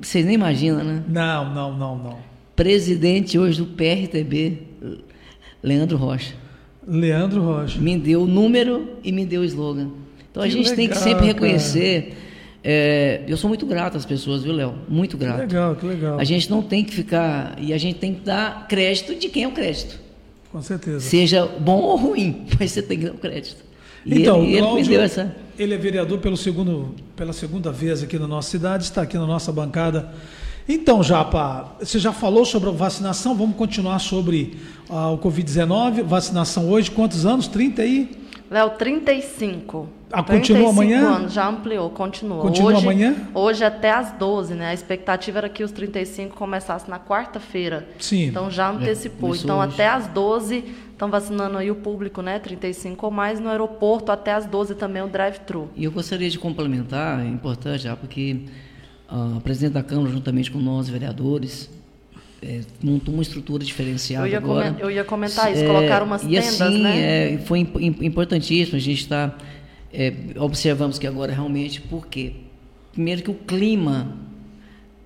[0.00, 1.02] Vocês nem imaginam, né?
[1.08, 2.18] Não, não, não, não.
[2.56, 4.62] Presidente hoje do PRTB,
[5.62, 6.34] Leandro Rocha.
[6.86, 7.78] Leandro Rocha.
[7.80, 9.88] Me deu o número e me deu o slogan.
[10.30, 12.14] Então a Que gente tem que legal, sempre reconhecer.
[12.64, 14.74] é, eu sou muito grato às pessoas, viu, Léo?
[14.88, 15.40] Muito Que grato.
[15.40, 16.18] legal, que legal.
[16.18, 17.56] A gente não tem que ficar.
[17.60, 19.98] E a gente tem que dar crédito de quem é o crédito.
[20.52, 21.00] Com certeza.
[21.00, 23.62] Seja bom ou ruim, mas você tem que dar o crédito.
[24.04, 25.36] E Então, ele, ele me Cláudio, deu essa.
[25.58, 29.26] ele é vereador pelo segundo, pela segunda vez aqui na nossa cidade, está aqui na
[29.26, 30.08] nossa bancada.
[30.68, 34.56] Então, Japa, você já falou sobre a vacinação, vamos continuar sobre
[34.88, 37.48] ah, o Covid-19, vacinação hoje, quantos anos?
[37.48, 38.10] 30 aí?
[38.50, 39.88] Léo, 35.
[40.12, 41.08] Ah, continua 35 amanhã?
[41.16, 42.42] anos, já ampliou, continua.
[42.42, 43.16] Continua hoje, amanhã?
[43.32, 44.70] Hoje até às 12, né?
[44.70, 47.86] A expectativa era que os 35 começassem na quarta-feira.
[48.00, 48.24] Sim.
[48.26, 49.28] Então já antecipou.
[49.28, 49.74] começou então hoje.
[49.74, 52.40] até às 12 estão vacinando aí o público, né?
[52.40, 55.70] 35 ou mais no aeroporto, até às 12 também o drive-thru.
[55.76, 58.46] E eu gostaria de complementar, é importante já, porque
[59.10, 61.68] a presidente da Câmara, juntamente com nós, vereadores,
[62.42, 64.68] é, montou uma estrutura diferenciada Eu ia, agora.
[64.70, 67.34] comen- eu ia comentar isso, É, colocaram umas e tendas, assim, né?
[67.34, 69.36] é, foi imp- im- importantíssimo, a gente está,
[69.92, 72.32] é, observamos que agora realmente, por quê?
[72.92, 74.16] Primeiro que o clima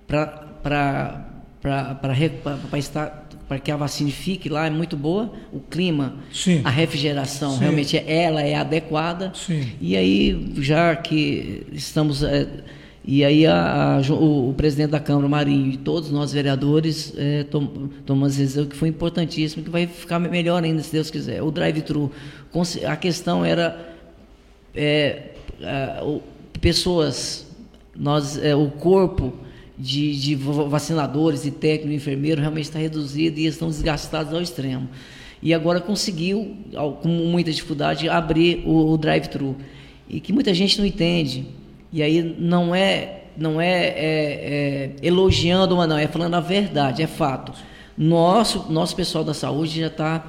[0.06, 1.26] para
[2.78, 6.62] estar para que a vacina fique lá é muito boa, o clima, Sim.
[6.64, 7.60] a refrigeração Sim.
[7.60, 9.32] realmente é- ela é adequada.
[9.34, 9.68] Sim.
[9.82, 12.22] E aí, já que estamos.
[12.22, 12.48] é,
[13.06, 17.44] e aí, a- a- o, o presidente da Câmara, Marinho, e todos nós vereadores é,
[17.44, 21.42] tom, tomamos decisão que foi importantíssimo, que vai ficar melhor ainda, se Deus quiser.
[21.42, 22.10] O drive-thru.
[22.86, 23.94] A questão era.
[24.74, 25.30] é,
[25.62, 26.22] a- o-
[26.60, 27.46] pessoas,
[27.94, 29.34] nós, é, o corpo
[29.78, 34.88] de, de va- vacinadores e técnicos enfermeiros realmente está reduzido e estão desgastados ao extremo.
[35.42, 36.56] E agora conseguiu,
[37.02, 39.54] com muita dificuldade, abrir o, o drive-thru.
[40.08, 41.44] E que muita gente não entende.
[41.94, 47.04] E aí não é, não é, é- é elogiando uma não, é falando a verdade,
[47.04, 47.52] é fato.
[47.96, 50.26] Nosso, nosso pessoal da saúde já está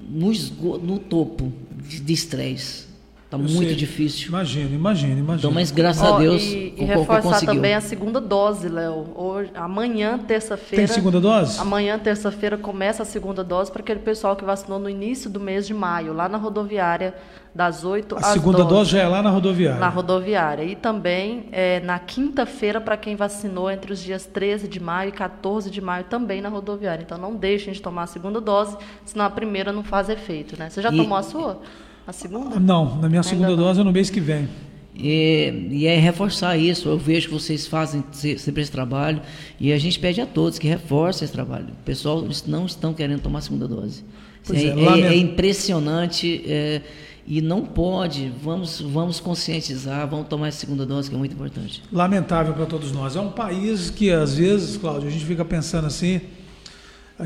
[0.00, 0.32] no,
[0.78, 2.86] no topo de estresse.
[3.32, 3.74] Está Eu muito sei.
[3.74, 4.28] difícil.
[4.28, 5.36] Imagina, imagina, imagina.
[5.38, 7.54] Então, mas graças Ó, a Deus, e, o e corpo reforçar conseguiu.
[7.54, 9.06] também a segunda dose, Léo.
[9.14, 10.84] Hoje- Amanhã, terça-feira.
[10.86, 11.58] Tem segunda dose?
[11.58, 15.66] Amanhã, terça-feira, começa a segunda dose para aquele pessoal que vacinou no início do mês
[15.66, 17.14] de maio, lá na rodoviária,
[17.54, 18.68] das 8 A às segunda 12.
[18.70, 19.80] dose já é lá na rodoviária.
[19.80, 20.64] Na rodoviária.
[20.64, 25.12] E também é, na quinta-feira, para quem vacinou entre os dias 13 de maio e
[25.12, 27.02] 14 de maio, também na rodoviária.
[27.02, 30.54] Então não deixem de tomar a segunda dose, senão a primeira não faz efeito.
[30.58, 30.68] Né?
[30.68, 31.60] Você já E- tomou a sua?
[32.06, 32.58] A segunda?
[32.58, 33.56] Não, na minha segunda não.
[33.56, 34.48] dose é no mês que vem.
[34.94, 36.88] E, e é reforçar isso.
[36.88, 39.22] Eu vejo que vocês fazem se- sempre esse trabalho
[39.58, 41.68] e a gente pede a todos que reforcem esse trabalho.
[41.68, 44.04] O pessoal não estão querendo tomar a segunda dose.
[44.44, 46.82] Pois é, é, é- é impressionante é,
[47.26, 48.30] e não pode.
[48.42, 51.82] Vamos, vamos conscientizar, vamos tomar essa segunda dose que é muito importante.
[51.92, 53.16] Lamentável para todos nós.
[53.16, 56.20] É um país que, às vezes, Cláudio, a gente fica pensando assim,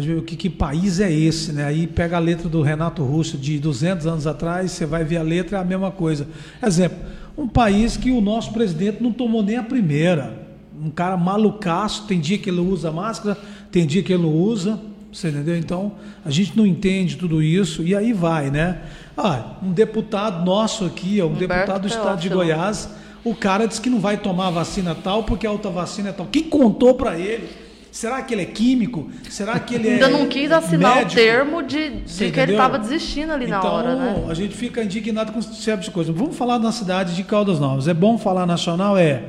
[0.04, 1.64] vezes, que, que país é esse, né?
[1.64, 5.22] Aí pega a letra do Renato Russo de 200 anos atrás, você vai ver a
[5.22, 6.26] letra, é a mesma coisa.
[6.62, 6.98] Exemplo,
[7.36, 10.46] um país que o nosso presidente não tomou nem a primeira.
[10.78, 13.38] Um cara malucaço, tem dia que ele usa máscara,
[13.70, 14.78] tem dia que ele não usa,
[15.12, 15.56] você entendeu?
[15.56, 15.92] Então,
[16.24, 18.82] a gente não entende tudo isso e aí vai, né?
[19.16, 22.28] Ah, um deputado nosso aqui, um Humberto deputado do estado de.
[22.28, 22.90] Goiás,
[23.24, 26.12] o cara disse que não vai tomar a vacina tal porque a outra vacina é
[26.12, 26.26] tal.
[26.26, 27.48] Quem contou para ele?
[27.96, 29.08] Será que ele é químico?
[29.30, 31.12] Será que ele é Ainda não quis assinar médico?
[31.12, 34.24] o termo de, de que ele estava desistindo ali na então, hora, né?
[34.28, 36.14] a gente fica indignado com certas coisas.
[36.14, 37.88] Vamos falar na cidade de Caldas Novas.
[37.88, 38.98] É bom falar nacional?
[38.98, 39.22] É.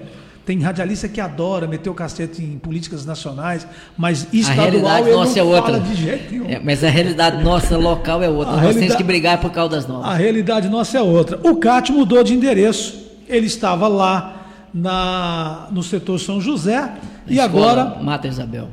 [0.45, 3.65] Tem radialista que adora meter o cacete em políticas nacionais,
[3.97, 5.61] mas a estadual realidade ele nossa não é outra.
[5.71, 6.49] fala de jeito nenhum.
[6.49, 8.51] É, mas a realidade nossa local é outra.
[8.51, 10.09] A Nós temos realidade- que brigar por Caldas Novas.
[10.09, 11.39] A realidade nossa é outra.
[11.41, 13.07] O CAT mudou de endereço.
[13.29, 14.36] ele estava lá
[14.73, 18.69] na, no setor São José Na e escola agora Mata Isabel.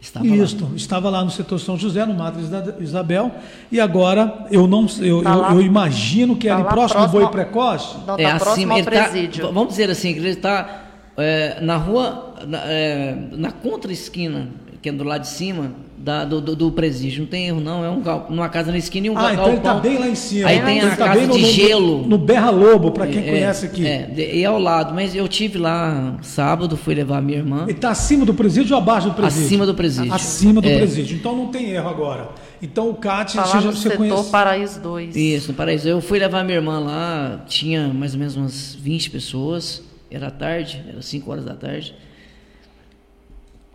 [0.00, 0.36] Estava lá.
[0.36, 3.32] Isso, estava lá no setor São José, no Isa- Isabel,
[3.72, 7.00] e agora eu não eu, Tá eu, lá- eu imagino que tá ali lá próximo
[7.00, 7.96] do próximo Boi Precoce.
[8.06, 9.46] Não, tá É próximo ao ele tá- presídio.
[9.48, 10.82] v- vamos dizer assim, que ele está
[11.16, 14.48] é, na rua, na, é, na contra-esquina,
[14.82, 17.20] que é do lado de cima da- do, do- do presídio.
[17.20, 17.84] Não tem erro, não.
[17.84, 19.90] É um numa casa na esquina e um Ah, gal- então ele está galpão.
[19.90, 20.48] bem lá em cima.
[20.48, 22.06] Aí Ele tem a tá casa bem no- de no- gelo.
[22.06, 23.86] No Berra Lobo, para quem É, conhece aqui.
[23.86, 24.94] É, de- e ao lado.
[24.94, 27.62] Mas eu tive lá sábado, fui levar minha irmã.
[27.62, 29.44] Ele está acima do presídio ou abaixo do presídio?
[29.46, 30.12] Acima do presídio.
[30.14, 30.76] Acima do É.
[30.76, 31.16] presídio.
[31.16, 32.28] Então não tem erro agora.
[32.62, 34.30] Então o CAT, Tá você, no você setor conhece.
[34.30, 35.14] Paraíso 2.
[35.16, 35.88] Isso, no Paraíso.
[35.88, 40.82] Eu fui levar minha irmã lá, tinha mais ou menos umas 20 pessoas, era tarde,
[40.88, 41.94] era 5 horas da tarde.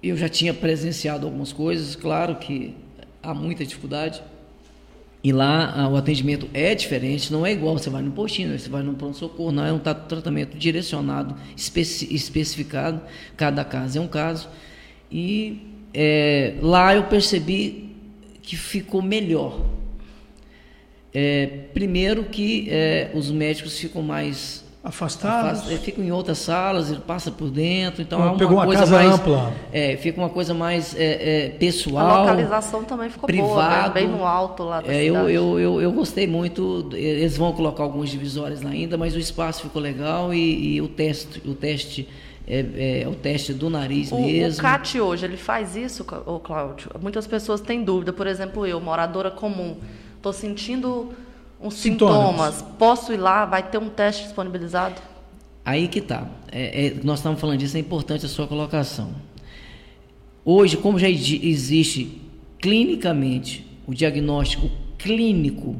[0.01, 2.73] Eu já tinha presenciado algumas coisas, claro que
[3.21, 4.21] há muita dificuldade.
[5.23, 8.67] E lá ah, o atendimento é diferente, não é igual você vai no postinho, você
[8.67, 12.99] vai no pronto-socorro, não é um tra- tratamento direcionado, especi- especificado,
[13.37, 14.49] cada caso é um caso.
[15.11, 15.61] E
[15.93, 17.95] é, lá eu percebi
[18.41, 19.63] que ficou melhor.
[21.13, 25.59] É, primeiro que é, os médicos ficam mais Afastados.
[25.61, 28.65] afast- é, ficam em outras salas, ele passa por dentro, então há uma pegou uma
[28.65, 29.53] coisa casa mais ampla.
[29.71, 32.21] é, fica uma coisa mais é, é, A pessoal.
[32.21, 33.93] localização também ficou boa, privado.
[33.93, 36.89] bem, bem no alto lá da É, eu, eu, eu, eu gostei muito.
[36.93, 40.87] Eles vão colocar alguns divisórios lá ainda, mas o espaço ficou legal e, e o
[40.87, 42.09] teste, o teste
[42.47, 44.59] é, é o teste do nariz O, mesmo.
[44.59, 46.89] o CAT hoje, ele faz isso, Cláudio?
[46.99, 48.11] Muitas pessoas têm dúvida.
[48.11, 49.77] Por exemplo, eu, moradora comum,
[50.17, 51.09] estou sentindo
[51.61, 52.55] uns Sintomas.
[52.55, 52.61] sintomas.
[52.77, 53.45] Posso ir lá?
[53.45, 55.01] Vai ter um teste disponibilizado?
[55.63, 56.27] Aí que tá.
[56.51, 59.11] É, é, nós estamos falando disso, é importante a sua colocação.
[60.43, 62.19] Hoje, como já exi- existe
[62.59, 65.75] clinicamente o diagnóstico clínico,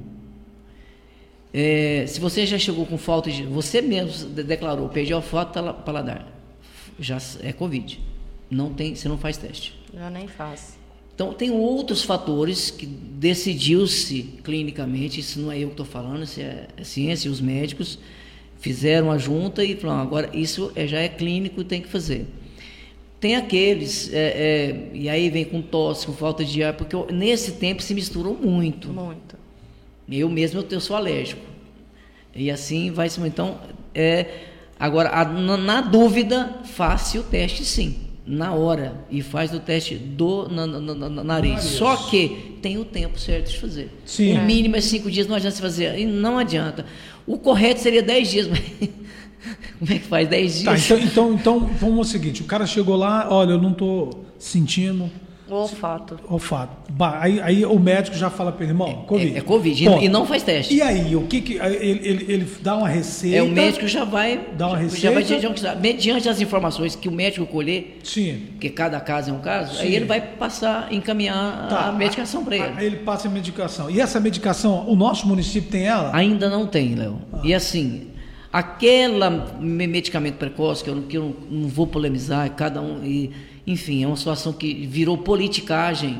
[1.53, 3.43] é, se você já chegou com falta de.
[3.43, 6.27] Você mesmo de- declarou, perdi olfato tala- paladar.
[6.99, 7.99] Já é Covid.
[8.49, 9.79] Não tem, você não faz teste.
[9.93, 10.77] Eu nem faço.
[11.13, 16.39] Então, tem outros fatores que decidiu-se clinicamente, isso não é eu que estou falando, isso
[16.39, 17.99] é, é ciência, os médicos
[18.59, 22.25] fizeram a junta e falaram, agora isso é, já é clínico, tem que fazer.
[23.19, 27.07] Tem aqueles, é, é, e aí vem com tosse, com falta de ar, porque eu-
[27.11, 28.89] nesse tempo se misturou muito.
[28.89, 29.35] Muito.
[30.09, 31.41] Eu mesmo eu, eu sou alérgico.
[32.35, 33.21] E assim vai se.
[33.21, 33.59] Então,
[33.93, 34.25] é,
[34.79, 38.93] agora, a- na, na dúvida, faça o teste sim, na hora.
[39.09, 41.61] E faz o teste do na, na- na- na- nariz.
[41.63, 43.91] Só que tem o tempo certo de fazer.
[44.05, 44.37] Sim.
[44.37, 45.97] O mínimo é cinco dias, não adianta você fazer.
[45.99, 46.85] E não adianta.
[47.25, 48.59] O correto seria dez dias, mas
[49.79, 50.27] como é que faz?
[50.27, 50.85] Dez Tá, dias?
[50.91, 55.09] então, então, então vamos ao seguinte: o cara chegou lá, olha, eu não estou sentindo
[55.51, 56.17] O olfato.
[56.29, 56.71] olfato.
[56.89, 59.35] Bah, aí, aí o médico já fala para ele, irmão, Covid.
[59.35, 59.85] É, é Covid.
[59.85, 60.01] Ponto.
[60.01, 60.73] E, e não faz teste.
[60.73, 61.53] E aí, o que que.
[61.57, 63.37] Ele, ele, ele dá uma receita.
[63.37, 64.39] É, o médico já vai.
[64.57, 65.57] Dá uma já, já vai receita.
[65.57, 68.43] já- mediante as informações que o médico colher, Sim.
[68.51, 69.83] porque cada caso é um caso, Sim.
[69.83, 71.87] aí ele vai passar, encaminhar Tá.
[71.87, 72.73] a medicação para ele.
[72.77, 73.89] Aí ele passa a medicação.
[73.89, 76.15] E essa medicação, o nosso município tem ela?
[76.15, 77.19] Ainda não tem, Léo.
[77.43, 78.07] E assim,
[78.51, 83.03] aquela me- medicamento precoce, que eu, não- que eu não vou polemizar, cada um.
[83.05, 83.31] E,
[83.65, 86.19] enfim, é uma situação que virou politicagem.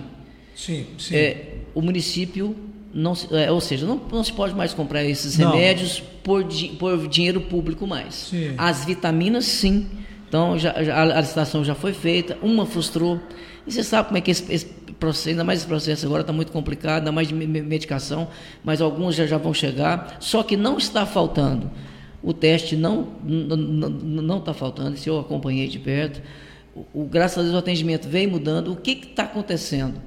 [0.56, 1.15] Sim, sim.
[1.15, 2.56] É, o município
[2.94, 5.52] não se- é, ou seja, não, não se pode mais comprar esses Não.
[5.52, 8.13] remédios por, di- por dinheiro público mais.
[8.15, 8.54] Sim.
[8.58, 9.88] As vitaminas, sim.
[10.28, 13.20] Então, já, já- a, licitação já foi feita, uma frustrou.
[13.67, 14.65] E você sabe como é que esse, esse
[15.00, 18.28] processo, ainda mais esse processo agora está muito complicado, ainda mais de me- me- medicação,
[18.63, 20.17] mas alguns já, já vão chegar.
[20.20, 21.70] Só que não está faltando.
[22.23, 26.21] O teste não não está faltando, isso eu acompanhei de perto.
[26.75, 28.71] O, o- graças a Deus o atendimento vem mudando.
[28.71, 29.99] O que está acontecendo?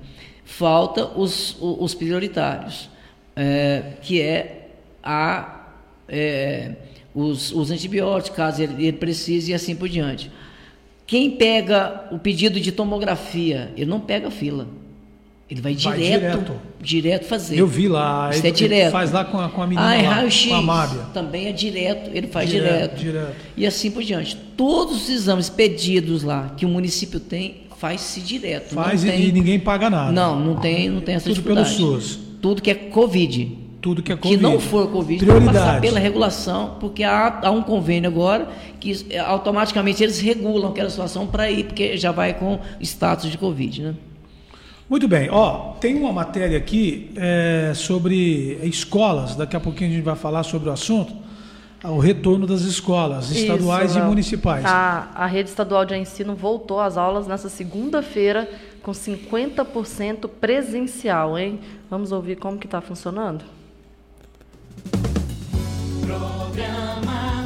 [0.44, 2.88] Falta os, os prioritários,
[3.35, 4.68] é, que é
[5.03, 5.70] a,
[6.09, 6.72] é,
[7.14, 10.31] os, os antibióticos, caso ele, ele precise, e assim por diante.
[11.07, 14.66] Quem pega o pedido de tomografia, ele não pega fila.
[15.55, 16.53] Ele vai Vai direto, direto.
[16.83, 17.57] direto, fazer.
[17.57, 18.90] Eu vi lá, Isso ele- é direto.
[18.90, 20.49] faz lá com a- com a menina Ah, é lá, raio-x.
[20.49, 21.01] com a Mábia.
[21.14, 22.99] Também é direto, ele faz Direto, direto.
[22.99, 23.35] direto.
[23.57, 24.37] E assim por diante.
[24.57, 28.75] Todos os exames pedidos lá que o município tem, faz-se direto.
[28.75, 30.11] Faz e, tem, e ninguém paga nada.
[30.11, 32.03] Não, não tem, não tem essa Tudo pelo dificuldade.
[32.05, 32.19] SUS.
[32.43, 33.59] Tudo que é Covid.
[33.81, 34.43] Tudo que é Que Covid.
[34.43, 35.81] não for Covid, vai passar Prioridade.
[35.87, 38.49] pela regulação, porque há, há um convênio agora
[38.81, 43.37] que é, automaticamente eles regulam aquela situação para ir, porque já vai com status de
[43.38, 43.95] Covid, né?
[44.88, 50.05] Muito bem, ó, tem uma matéria aqui é, sobre escolas, daqui a pouquinho a gente
[50.05, 51.14] vai falar sobre o assunto,
[51.83, 54.64] o retorno das escolas estaduais Isso, e municipais.
[54.64, 58.49] A, a rede estadual de ensino voltou às aulas nessa segunda-feira
[58.83, 61.61] com 50% presencial, hein?
[61.90, 63.44] Vamos ouvir como que está funcionando?
[66.03, 67.43] Programa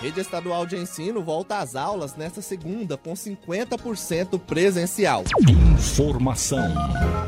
[0.00, 5.24] Rede Estadual de Ensino volta às aulas nesta segunda com 50% presencial.
[5.46, 6.72] Informação.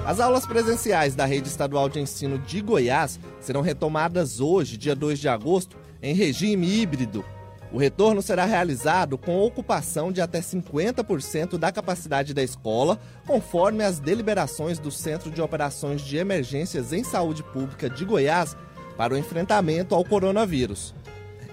[0.06, 5.18] As aulas presenciais da Rede Estadual de Ensino de Goiás serão retomadas hoje, dia 2
[5.18, 7.22] de agosto, em regime híbrido.
[7.70, 14.00] O retorno será realizado com ocupação de até 50% da capacidade da escola, conforme as
[14.00, 18.56] deliberações do Centro de Operações de Emergências em Saúde Pública de Goiás
[18.96, 20.94] para o enfrentamento ao coronavírus.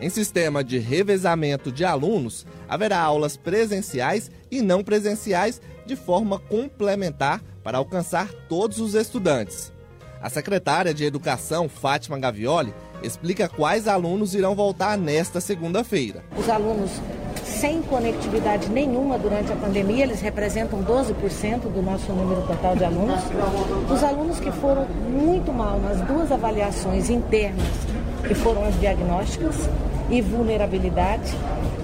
[0.01, 7.41] Em sistema de revezamento de alunos, haverá aulas presenciais e não presenciais de forma complementar
[7.61, 9.73] para alcançar todos os estudantes.
[10.21, 16.23] A secretária de Educação, Fátima Gavioli, explica quais alunos irão voltar nesta segunda-feira.
[16.37, 16.91] Os alunos
[17.45, 23.19] sem conectividade nenhuma durante a pandemia, eles representam 12% do nosso número total de alunos.
[23.91, 27.67] Os alunos que foram muito mal nas duas avaliações internas,
[28.25, 29.69] que foram as diagnósticas,
[30.09, 31.35] e vulnerabilidade,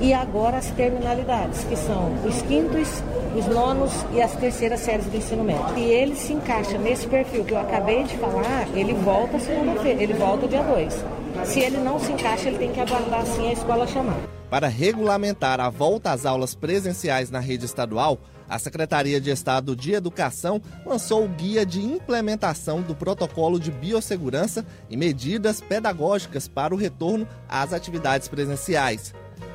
[0.02, 3.04] e agora as terminalidades, que são os quintos,
[3.36, 5.78] os nonos e as terceiras séries do ensino médio.
[5.78, 10.14] E ele se encaixa nesse perfil que eu acabei de falar, ele volta segunda-feira, ele
[10.14, 11.04] volta dia 2.
[11.46, 14.18] Se ele não se encaixa, ele tem que aguardar assim a escola chamar.
[14.50, 19.94] Para regulamentar a volta às aulas presenciais na rede estadual, a Secretaria de Estado de
[19.94, 26.78] Educação lançou o Guia de Implementação do Protocolo de Biossegurança e Medidas Pedagógicas para o
[26.78, 29.14] Retorno às Atividades Presenciais.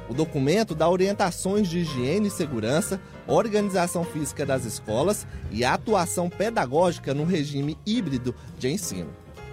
[0.09, 7.15] O documento dá orientações de higiene e segurança, organização física das escolas e atuação pedagógica
[7.15, 9.11] no regime híbrido de ensino.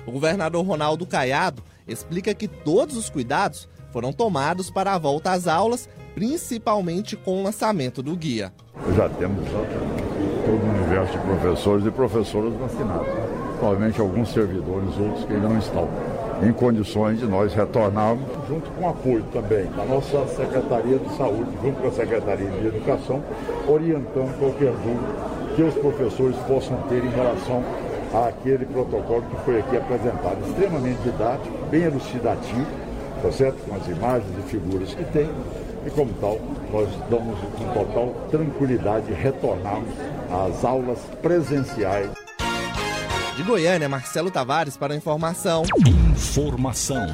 [0.08, 5.48] O governador Ronaldo Caiado explica que todos os cuidados foram tomados para a volta às
[5.48, 8.52] aulas, principalmente com o lançamento do guia.
[8.96, 13.08] Já temos todo o universo de professores e professoras vacinados.
[13.60, 15.88] Provavelmente alguns servidores, outros que ainda não estão
[16.42, 21.52] em condições de nós retornarmos, junto com o apoio também da nossa Secretaria de Saúde,
[21.62, 23.24] junto com a Secretaria de Educação,
[23.68, 27.64] orientando qualquer dúvida que os professores possam ter em relação
[28.28, 30.40] àquele protocolo que foi aqui apresentado.
[30.48, 32.66] Extremamente didático, bem elucidativo,
[33.22, 33.58] tá certo?
[33.70, 35.30] Com as imagens e figuras que tem.
[35.88, 36.38] E como tal,
[36.70, 39.88] nós damos com total tranquilidade retornarmos
[40.30, 42.12] às aulas presenciais.
[43.38, 45.64] De Goiânia, Marcelo Tavares para a informação.
[46.12, 47.06] Informação.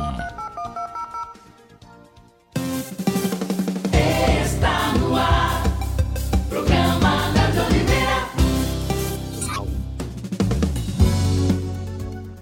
[4.44, 5.64] Está no ar.
[6.50, 8.28] Programa Nando Oliveira.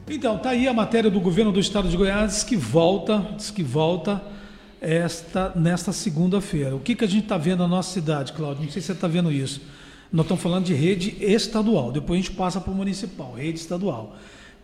[0.09, 3.63] Então, tá aí a matéria do governo do estado de Goiás que volta, diz que
[3.63, 4.21] volta
[4.81, 6.75] esta nesta segunda-feira.
[6.75, 8.63] O que, que a gente está vendo na nossa cidade, Cláudio?
[8.63, 9.61] Não sei se você está vendo isso.
[10.11, 14.17] Nós estamos falando de rede estadual, depois a gente passa para o municipal, rede estadual.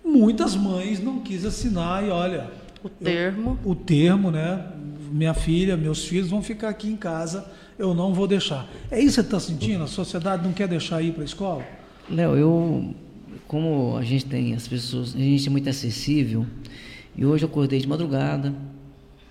[0.04, 2.50] Muitas mães não quis assinar e olha.
[2.84, 3.60] O termo.
[3.64, 4.66] Eu, o termo, né?
[5.12, 7.46] Minha filha, meus filhos vão ficar aqui em casa,
[7.80, 8.68] eu não vou deixar.
[8.92, 9.84] É isso que você está sentindo?
[9.84, 11.64] A sociedade não quer deixar ir para a escola?
[12.10, 12.96] Léo, eu,
[13.48, 16.46] como a gente tem as pessoas, a gente é muito acessível,
[17.16, 18.54] e hoje eu acordei de madrugada,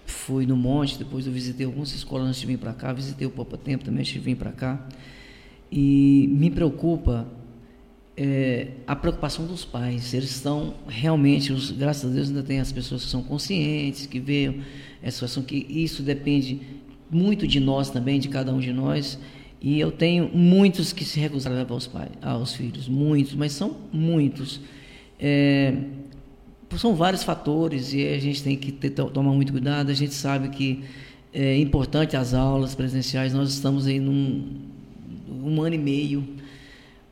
[0.06, 3.30] fui no monte, depois eu visitei algumas escolas antes de vir para cá, visitei o
[3.30, 4.88] Poupa Tempo também antes de vir para cá,
[5.70, 7.26] e me preocupa
[8.16, 10.14] é, a preocupação dos pais.
[10.14, 14.18] Eles estão realmente, os, graças a Deus, ainda tem as pessoas que são conscientes, que
[14.18, 14.62] veem
[15.02, 16.60] a situação, que isso depende
[17.10, 19.18] muito de nós também, de cada um de nós.
[19.60, 23.52] E eu tenho muitos que se recusaram a levar os pais, aos filhos, muitos, mas
[23.52, 24.60] são muitos.
[25.18, 25.74] É,
[26.76, 29.90] são vários fatores e a gente tem que ter, tomar muito cuidado.
[29.90, 30.84] A gente sabe que
[31.32, 33.32] é importante as aulas presenciais.
[33.32, 34.66] Nós estamos aí num
[35.28, 36.26] um ano e meio,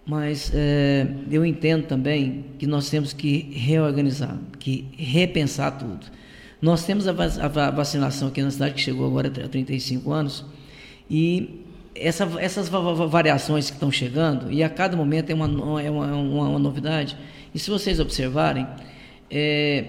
[0.05, 6.07] mas é, eu entendo também que nós temos que reorganizar, que repensar tudo.
[6.61, 7.13] Nós temos a,
[7.71, 10.45] vacinação aqui na cidade que chegou agora a 35 anos
[11.11, 11.61] e
[11.95, 16.49] essa, essas variações que estão chegando e a cada momento é uma, é uma, uma,
[16.49, 17.17] uma novidade.
[17.55, 18.67] E se vocês observarem,
[19.31, 19.85] é,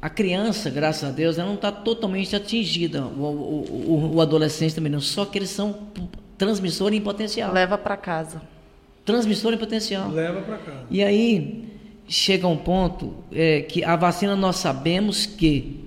[0.00, 4.90] a criança, graças a Deus, ela não está totalmente atingida, o, o, o, adolescente também
[4.90, 5.88] não, só que eles são
[6.36, 7.52] transmissor em potencial.
[7.52, 8.42] Leva para casa.
[9.04, 10.10] Transmissor em potencial.
[10.10, 10.86] Leva para casa.
[10.90, 11.68] E aí
[12.08, 15.82] chega um ponto é, que a vacina nós sabemos que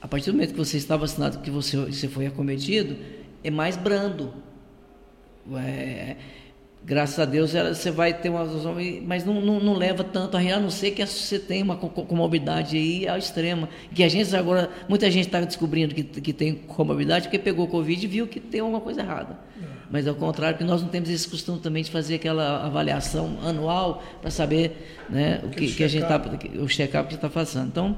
[0.00, 2.96] a partir do momento que você está vacinado, que você, você foi acometido,
[3.42, 4.32] é mais brando.
[5.56, 6.16] É,
[6.88, 8.46] graças a Deus você vai ter uma
[9.04, 12.76] mas não, não, não leva tanto a a não ser que você tenha uma comorbidade
[12.78, 17.26] aí ao extrema que a gente agora muita gente está descobrindo que, que tem comorbidade
[17.26, 19.38] porque pegou Covid e viu que tem alguma coisa errada.
[19.60, 19.66] É.
[19.90, 24.02] mas ao contrário que nós não temos esse costume também de fazer aquela avaliação anual
[24.22, 26.20] para saber né, o que, que, que a gente está
[26.58, 27.96] o check-up que está fazendo então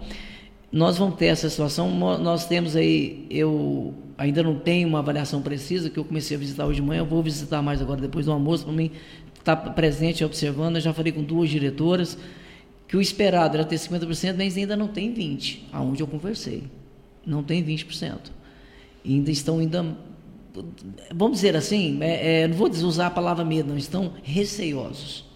[0.73, 1.91] nós vamos ter essa situação.
[2.19, 6.67] Nós temos aí, eu ainda não tenho uma avaliação precisa, que eu comecei a visitar
[6.67, 8.91] hoje de manhã, eu vou visitar mais agora depois do almoço, para mim
[9.39, 10.77] estar presente e observando.
[10.77, 12.17] Eu já falei com duas diretoras
[12.87, 16.65] que o esperado era ter 50%, mas ainda não tem 20%, aonde eu conversei.
[17.27, 18.31] Não tem 20%.
[19.05, 19.97] E ainda estão ainda
[21.15, 25.30] vamos dizer assim, é, é, não vou usar a palavra medo, não, estão receiosos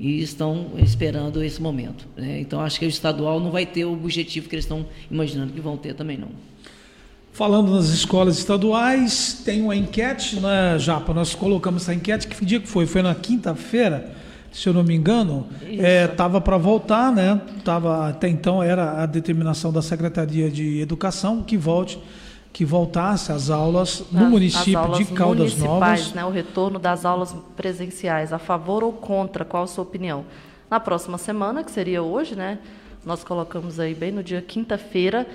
[0.00, 2.06] e estão esperando esse momento.
[2.16, 2.40] né?
[2.40, 5.60] Então, acho que o estadual não vai ter o objetivo que eles estão imaginando que
[5.60, 6.28] vão ter também, não.
[7.32, 11.12] Falando nas escolas estaduais, tem uma enquete, né, Japa?
[11.12, 12.86] Nós colocamos essa enquete, que dia que foi?
[12.86, 14.10] Foi na quinta-feira,
[14.50, 15.46] se eu não me engano.
[15.62, 17.40] Estava para voltar, né?
[17.62, 21.98] Tava, até então era a determinação da Secretaria de Educação que volte,
[22.52, 26.12] que voltasse às aulas no As- as município aulas de Caldas Novas.
[26.12, 30.24] Né, o retorno das aulas presenciais, a favor ou contra, qual a sua opinião?
[30.68, 32.58] Na próxima semana, que seria hoje, né,
[33.04, 35.26] nós colocamos aí bem no dia quinta-feira,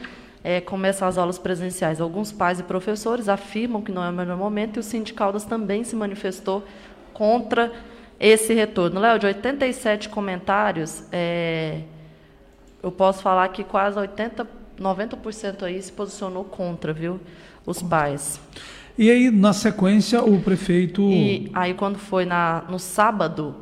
[0.43, 1.99] é, começam as aulas presenciais.
[1.99, 5.83] Alguns pais e professores afirmam que não é o melhor momento e o Sindicaldas também
[5.83, 6.63] se manifestou
[7.13, 7.71] contra
[8.19, 8.99] esse retorno.
[8.99, 11.79] Léo, de 87 comentários, é,
[12.83, 14.47] eu posso falar que quase 80,
[14.79, 17.19] 90% aí se posicionou contra, viu?
[17.65, 18.39] Os pais.
[18.97, 21.01] E aí, na sequência, o prefeito.
[21.01, 23.55] E aí, quando foi na, no sábado,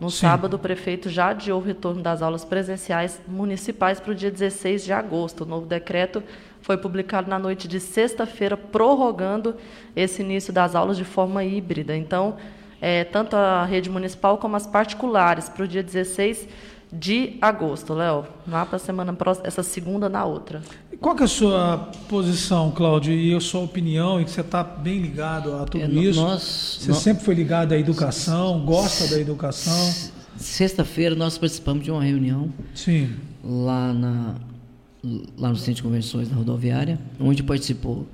[0.00, 0.18] no Sim.
[0.18, 4.84] sábado, o prefeito já adiou o retorno das aulas presenciais municipais para o dia 16
[4.84, 5.42] de agosto.
[5.42, 6.22] O novo decreto
[6.62, 9.56] foi publicado na noite de sexta-feira, prorrogando
[9.96, 11.96] esse início das aulas de forma híbrida.
[11.96, 12.36] Então,
[12.80, 16.46] é, tanto a rede municipal como as particulares, para o dia 16
[16.92, 18.24] de agosto, Léo.
[18.46, 20.62] Lá para a semana próxima, essa segunda na outra.
[21.00, 21.78] Qual que é a sua
[22.08, 25.86] posição, Cláudio, e a sua opinião, e que você está bem ligado a tudo É,
[25.88, 26.20] isso?
[26.20, 29.92] nós- você nós- sempre foi ligado à educação, gosta da educação?
[30.36, 33.10] Sexta-feira nós participamos de uma reunião Sim.
[33.44, 34.34] lá, na,
[35.36, 38.06] lá no Centro de Convenções da Rodoviária, onde participou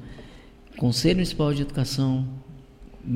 [0.77, 2.27] Conselho Municipal de Educação,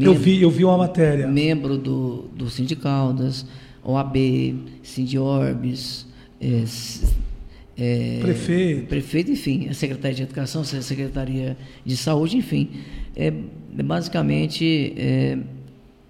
[0.01, 1.27] Eu vi, eu vi uma matéria.
[1.27, 3.45] membro do, do Sindicaldas,
[3.91, 4.17] OAB,
[4.83, 6.07] Sindiorbes,
[6.41, 7.07] é, s-
[7.77, 8.87] é, Prefeito.
[8.87, 12.69] prefeito, enfim, a Secretaria de Educação, a Secretaria de Saúde, enfim.
[13.17, 13.33] É,
[13.83, 15.39] basicamente, é,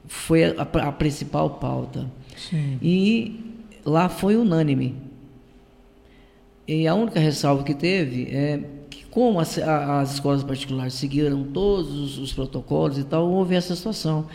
[0.06, 2.10] foi a, a principal pauta.
[2.36, 2.78] Sim.
[2.82, 3.40] E
[3.84, 4.94] lá foi unânime.
[6.66, 8.60] E a única ressalva que teve é
[8.90, 13.74] que, como as, as escolas particulares seguiram todos os, os protocolos e tal, houve essa
[13.74, 14.26] situação.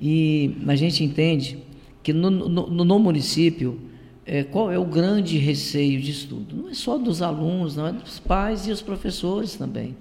[0.00, 1.58] E a gente entende
[2.02, 3.78] que no, no, no município,
[4.26, 6.56] é, qual é o grande receio disso tudo?
[6.56, 9.96] Não é só dos alunos, não é dos pais e os professores também.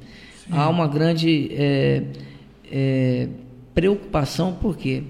[0.49, 2.03] Há uma grande é,
[2.71, 3.27] é,
[3.73, 5.03] preocupação, por quê?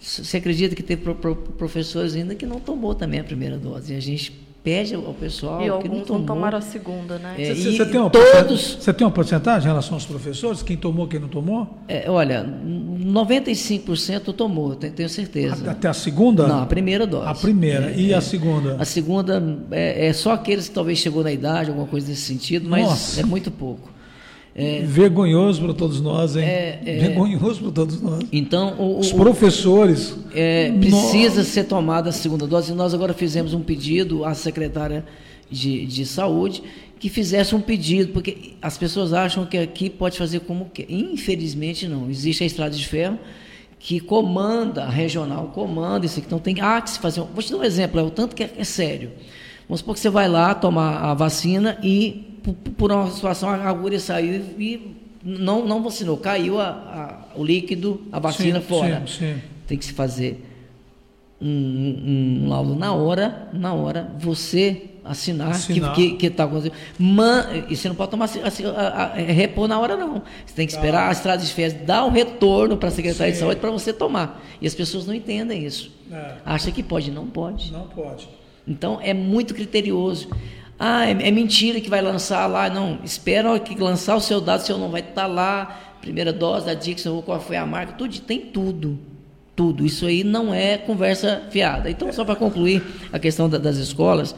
[0.00, 3.92] Você acredita que tem pro- pro- professores ainda que não tomou também a primeira dose?
[3.92, 4.32] E a gente
[4.62, 6.26] pede ao pessoal e que alguns não não tomou.
[6.26, 7.34] tomaram a segunda, né?
[7.36, 10.62] É, Você, e você tem uma todos- você tem uma porcentagem em relação aos professores?
[10.62, 11.78] Quem tomou, quem não tomou?
[11.88, 15.70] É, olha, 95% tomou, tenho, certeza.
[15.70, 16.46] Até a segunda?
[16.46, 17.26] Não, a primeira dose.
[17.28, 17.90] A primeira.
[17.90, 18.16] É, e é.
[18.16, 18.76] a segunda?
[18.78, 22.68] A segunda é, é só aqueles que talvez chegou na idade, alguma coisa nesse sentido,
[22.68, 23.20] mas Nossa.
[23.20, 23.91] é muito pouco.
[24.54, 26.44] É, Vergonhoso para todos nós, hein?
[26.44, 26.98] É, é.
[26.98, 28.24] Vergonhoso para todos nós.
[28.30, 30.14] então, o, Os professores.
[30.34, 32.72] É, precisa ser tomada a segunda dose.
[32.72, 35.04] E nós agora fizemos um pedido à secretária
[35.50, 36.62] de, de saúde
[36.98, 40.86] que fizesse um pedido, porque as pessoas acham que aqui pode fazer como quer.
[40.88, 42.08] Infelizmente, não.
[42.10, 43.18] Existe a estrada de ferro
[43.78, 46.26] que comanda, a regional comanda isso aqui.
[46.26, 47.20] Então tem há que se fazer.
[47.20, 49.10] Vou te dar um exemplo, é o tanto que é, é sério.
[49.68, 52.31] Vamos supor que você vai lá tomar a vacina e,
[52.76, 56.68] por, uma situação, a agulha saiu e não, não vacinou, caiu a-
[57.34, 59.34] a- o líquido, a vacina Sim, fora sim, sim.
[59.66, 60.44] tem que se fazer
[61.40, 65.94] um, um laudo na hora, na hora, você assinar, Assinar.
[65.94, 66.74] que que está acontecendo.
[66.98, 70.22] Man, e você não pode tomar assim, a, a, a- repor na hora, não.
[70.46, 73.38] Você tem que esperar a estrada de férias dar o retorno para a Secretaria de
[73.38, 73.44] Sim.
[73.44, 74.40] Saúde para você tomar.
[74.60, 75.90] E as pessoas não entendem isso.
[76.10, 76.34] É.
[76.44, 77.72] Acha que pode, não pode.
[77.72, 78.28] Não pode.
[78.66, 80.28] Então é muito criterioso.
[80.84, 82.68] Ah, é, é mentira que vai lançar lá.
[82.68, 85.80] Não, espera que lançar o seu dado, o seu não vai estar lá.
[86.00, 88.98] Primeira dose da Dixon, qual foi a marca, tudo, tem tudo.
[89.54, 89.86] Tudo.
[89.86, 91.88] Isso aí não é conversa fiada.
[91.88, 94.34] Então, só para concluir a questão da- das escolas,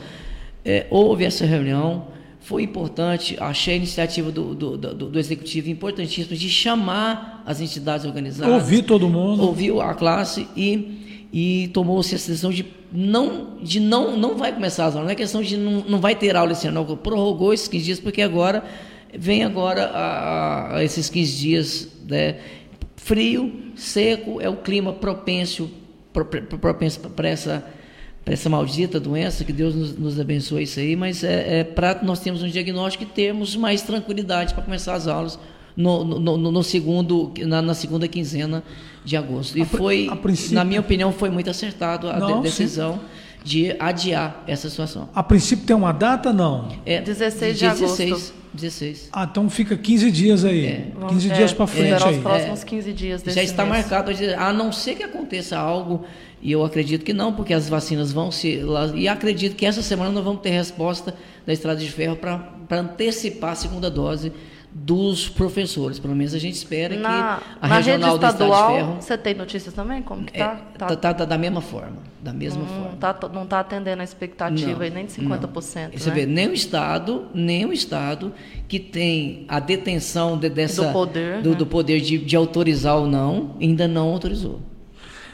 [0.64, 2.08] é, houve essa reunião,
[2.40, 8.04] foi importante, achei a iniciativa do, do, do, do executivo importantíssima de chamar as entidades
[8.04, 8.52] organizadas.
[8.52, 9.42] Ouvir todo mundo.
[9.44, 11.03] Ouviu a classe e,
[11.36, 15.06] e tomou-se essa decisão de não, de não, não vai começar as aulas.
[15.06, 16.96] Não é questão de não, não vai ter aula esse ano, não.
[16.96, 18.62] Prorrogou esses 15 dias, porque agora
[19.12, 22.36] vem agora a, a esses 15 dias né,
[22.94, 25.68] frio, seco, é o clima propenso,
[26.12, 27.66] pro- pro- propenso para essa
[28.24, 32.02] para essa maldita doença, que Deus nos, nos abençoe isso aí, mas é, é para
[32.02, 35.38] nós termos um diagnóstico e termos mais tranquilidade para começar as aulas
[35.76, 38.62] no, no, no, no segundo, na, na, segunda quinzena
[39.04, 39.58] de agosto.
[39.58, 42.94] E a, foi, a na minha opinião, foi muito acertado a Não, decisão.
[42.94, 45.06] Sim de adiar essa situação.
[45.14, 46.70] A princípio tem uma data, não?
[46.86, 48.34] É 16 de 16, agosto.
[48.54, 49.08] 16.
[49.12, 50.64] Ah, então fica 15 dias aí.
[50.64, 50.86] É.
[51.08, 52.16] 15 é, dias para frente é, aí.
[52.16, 53.90] os próximos 15 dias desse Já está mês.
[53.90, 56.04] marcado, a não ser que aconteça algo,
[56.40, 58.62] e eu acredito que não, porque as vacinas vão se...
[58.94, 61.14] E acredito que essa semana nós vamos ter resposta
[61.46, 64.32] da Estrada de Ferro para antecipar a segunda dose
[64.74, 66.00] dos professores.
[66.00, 69.34] Pelo menos a gente espera na, que a regional rede estadual, do Ferro, Você tem
[69.34, 70.02] notícias também?
[70.02, 70.60] Como que tá?
[70.74, 72.96] É, tá, tá, tá, da mesma forma, da mesma hum, forma.
[72.98, 75.22] Tá, não está atendendo a expectativa não, nem de 50%.
[75.22, 75.98] Não.
[75.98, 76.14] Você né?
[76.16, 78.32] vê, nem o estado, nem o estado
[78.66, 81.56] que tem a detenção de, dessa do poder, do, né?
[81.56, 84.60] do poder de, de, autorizar ou não, ainda não autorizou.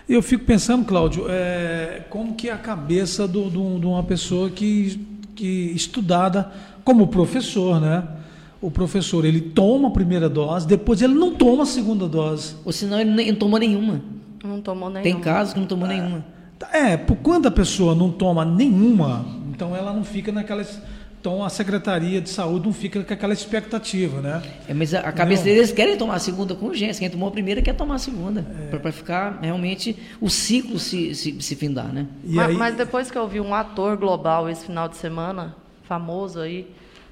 [0.06, 5.00] Eu fico pensando, Cláudio, é, como que é a cabeça de uma pessoa que,
[5.34, 6.50] que estudada
[6.84, 8.19] como professor, né?
[8.60, 12.56] O professor ele toma a primeira dose, depois ele não toma a segunda dose.
[12.64, 14.02] Ou senão ele não tomou nenhuma.
[14.44, 15.02] Não tomou nenhuma.
[15.02, 16.24] Tem casos que não tomou é, nenhuma.
[16.72, 20.80] É, por quando a pessoa não toma nenhuma, então ela não fica naquelas.
[21.18, 24.42] Então a Secretaria de Saúde não fica com aquela expectativa, né?
[24.66, 25.52] É, mas a, a cabeça não.
[25.52, 27.00] deles querem tomar a segunda com urgência.
[27.00, 28.46] Quem tomou a primeira quer tomar a segunda.
[28.72, 28.76] É.
[28.76, 32.06] Para ficar realmente o ciclo se, se, se findar, né?
[32.24, 32.56] Mas, aí...
[32.56, 36.66] mas depois que eu vi um ator global esse final de semana, famoso aí,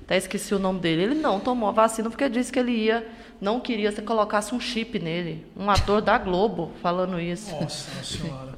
[0.08, 1.02] até esqueci o nome dele.
[1.02, 3.06] Ele não tomou a vacina porque disse que ele ia,
[3.38, 5.44] não queria que você colocasse um chip nele.
[5.54, 7.54] Um ator da Globo falando isso.
[7.60, 8.56] Nossa senhora.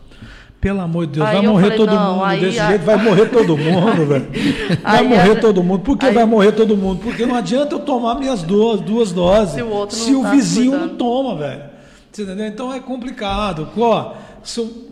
[0.60, 3.58] Pelo amor de Deus, aí vai morrer falei, todo mundo desse jeito, vai morrer todo
[3.58, 4.28] mundo, velho.
[4.82, 5.80] Vai aí, morrer todo mundo.
[5.80, 7.00] Por que aí, vai morrer todo mundo?
[7.02, 10.30] Porque não adianta eu tomar minhas duas, duas doses se o, outro se o tá
[10.30, 10.90] vizinho cuidando.
[10.90, 11.62] não toma, velho.
[12.12, 12.46] Você entendeu?
[12.46, 13.68] Então é complicado.
[13.76, 14.12] Ó,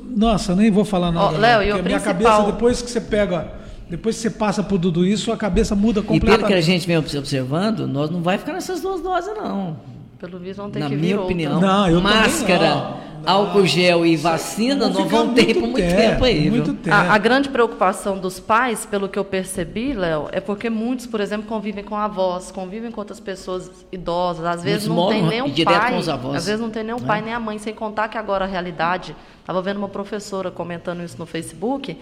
[0.05, 1.37] nossa, nem vou falar nada.
[1.37, 3.58] Léo, e o minha cabeça, depois que você pega
[3.89, 6.35] depois que você passa por tudo isso, sua cabeça muda completamente.
[6.35, 9.79] E pelo que a gente vem observando, nós não vai ficar nessas duas doses, não.
[10.19, 14.17] Pelo visto, vão ter Na que minha opinião, não, eu máscara, não, álcool gel e
[14.17, 16.51] vacina não vão ter por muito tempo, tempo aí.
[16.51, 16.95] Muito tempo.
[16.95, 21.21] A, a, grande preocupação dos pais, pelo que eu percebi, Léo, é porque muitos, por
[21.21, 24.45] exemplo, convivem com avós, convivem com outras pessoas idosas.
[24.45, 25.95] Às vezes não tem nem o pai.
[26.35, 28.49] Às vezes não tem nem o pai nem a mãe, sem contar que agora a
[28.49, 29.15] realidade.
[29.41, 31.97] Estava vendo uma professora comentando isso no Facebook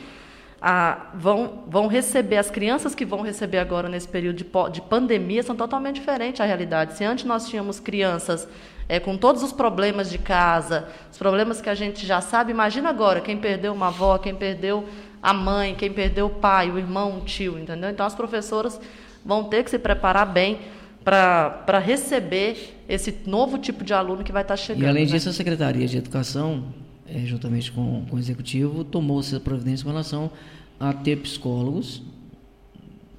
[0.69, 5.41] a, vão, vão receber, as crianças que vão receber agora nesse período de, de pandemia
[5.45, 6.95] são totalmente diferentes à realidade.
[6.95, 8.49] Se antes nós tínhamos crianças
[8.89, 12.89] é, com todos os problemas de casa, os problemas que a gente já sabe, imagina
[12.89, 14.85] agora quem perdeu uma avó, quem perdeu
[15.23, 17.89] a mãe, quem perdeu o pai, o irmão, o tio, entendeu?
[17.89, 18.81] Então as professoras
[19.25, 20.59] vão ter que se preparar bem
[21.05, 24.83] para receber esse novo tipo de aluno que vai estar chegando.
[24.83, 25.13] E além né?
[25.13, 26.75] disso, a Secretaria de Educação
[27.09, 30.31] é, juntamente com, com o executivo, tomou-se a providência com relação
[30.79, 32.03] a ter psicólogos,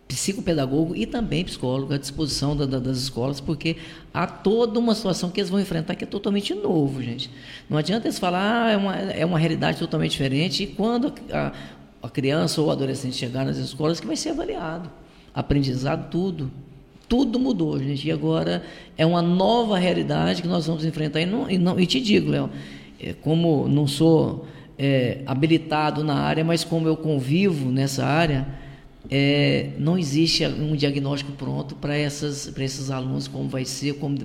[0.07, 3.77] psicopedagogo e também psicólogo à disposição da, da, das escolas, porque
[4.13, 7.29] há toda uma situação que eles vão enfrentar que é totalmente novo, gente.
[7.69, 11.51] Não adianta eles falar, ah, é uma, é uma realidade totalmente diferente, e quando a,
[12.01, 14.89] a criança ou o adolescente chegar nas escolas, que vai ser avaliado.
[15.33, 16.51] Aprendizado, tudo.
[17.07, 18.07] Tudo mudou, gente.
[18.07, 18.63] E agora
[18.97, 21.21] é uma nova realidade que nós vamos enfrentar.
[21.21, 22.49] E, não, e, não, e te digo, Léo,
[23.21, 28.47] como não sou é, habilitado na área, mas como eu convivo nessa área,
[29.09, 34.17] é, não existe um diagnóstico pronto para esses alunos, como vai ser, como,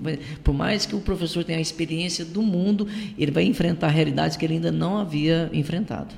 [0.43, 4.45] por mais que o professor tenha a experiência do mundo, ele vai enfrentar realidades que
[4.45, 6.14] ele ainda não havia enfrentado.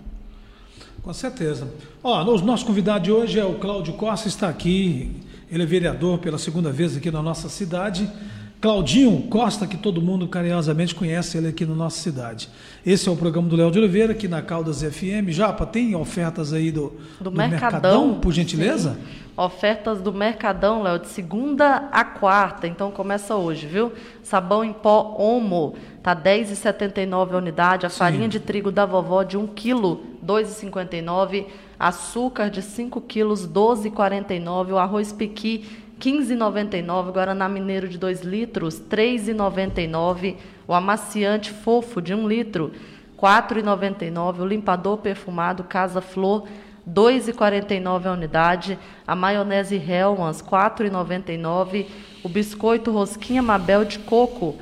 [1.03, 1.69] Com certeza.
[2.03, 5.11] Ó, o nosso convidado de hoje é o Cláudio Costa, está aqui,
[5.51, 8.11] ele é vereador pela segunda vez aqui na nossa cidade.
[8.65, 12.49] Claudinho Costa, que todo mundo carinhosamente conhece ele aqui na nossa cidade.
[12.87, 15.29] Esse é o programa do Léo de Oliveira, aqui na Caldas FM.
[15.29, 18.95] Japa, tem ofertas aí do, do, do Mercadão, Mercadão, por gentileza?
[18.95, 19.25] Sim.
[19.37, 23.93] Ofertas do Mercadão, Léo, de segunda a quarta, então começa hoje, viu?
[24.23, 27.85] Sabão em pó Omo, tá 10,79 a unidade.
[27.85, 27.99] A Sim.
[27.99, 31.45] farinha de trigo da vovó de 1 kg, 2,59.
[31.79, 34.73] Açúcar de 5 quilos, 12,49.
[34.73, 40.37] O arroz piqui 15,99, Guaraná Mineiro de 2 litros, 3,99,
[40.67, 42.73] o amaciante fofo de 1 litro,
[43.19, 46.47] 4,99, o limpador perfumado Casa Flor,
[46.89, 51.87] 2,49 a unidade, a maionese Hellmann's, 4,99,
[52.23, 54.57] o biscoito Rosquinha Mabel de coco,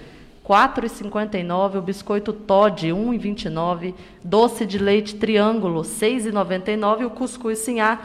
[0.46, 7.98] 4,59, o biscoito Todd, 1,29, doce de leite Triângulo, 6,99 e o cuscuz Sinhá,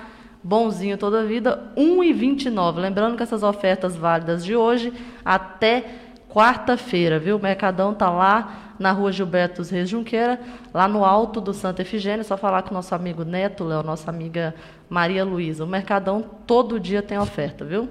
[0.43, 2.77] bonzinho toda a vida, 1,29.
[2.77, 5.85] Lembrando que essas ofertas válidas de hoje até
[6.29, 7.37] quarta-feira, viu?
[7.37, 10.39] O Mercadão tá lá na rua Gilberto dos Reis Junqueira,
[10.73, 12.21] lá no alto do Santa Efigênia.
[12.21, 14.53] É só falar com o nosso amigo Neto, Léo, nossa amiga
[14.89, 15.63] Maria Luísa.
[15.63, 17.89] O Mercadão todo dia tem oferta, viu?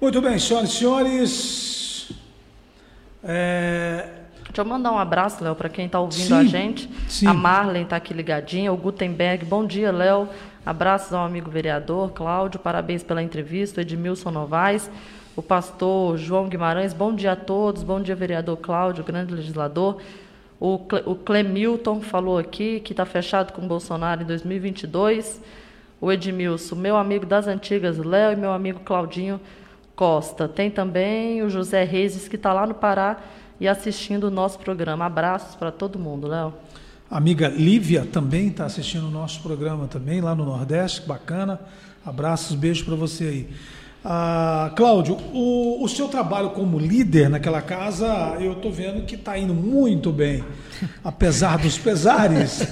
[0.00, 2.12] Muito bem, senhoras e senhores.
[3.22, 4.08] É,
[4.50, 6.90] Deixa eu mandar um abraço, Léo, para quem está ouvindo Sim, a gente.
[7.08, 7.26] sim.
[7.26, 9.44] A Marlen está aqui ligadinha, o Gutenberg.
[9.44, 10.28] Bom dia, Léo.
[10.64, 13.80] Abraços ao amigo vereador Cláudio, parabéns pela entrevista.
[13.80, 14.90] Edmilson Novaes,
[15.34, 16.92] o pastor João Guimarães.
[16.92, 17.82] Bom dia a todos.
[17.82, 20.00] Bom dia, vereador Cláudio, grande legislador.
[20.60, 25.40] O, Cle, o Clemilton falou aqui que está fechado com Bolsonaro em 2022.
[25.98, 29.40] O Edmilson, meu amigo das antigas, Léo, e meu amigo Claudinho
[29.96, 30.46] Costa.
[30.46, 33.18] Tem também o José Reis, que está lá no Pará
[33.58, 35.06] e assistindo o nosso programa.
[35.06, 36.52] Abraços para todo mundo, Léo.
[37.10, 41.60] A amiga Lívia também está assistindo o nosso programa também, lá no Nordeste, bacana.
[42.06, 43.48] Abraços, beijo para você aí.
[44.04, 48.06] Ah, Cláudio, o, o seu trabalho como líder naquela casa,
[48.40, 50.42] eu estou vendo que está indo muito bem,
[51.04, 52.62] apesar dos pesares.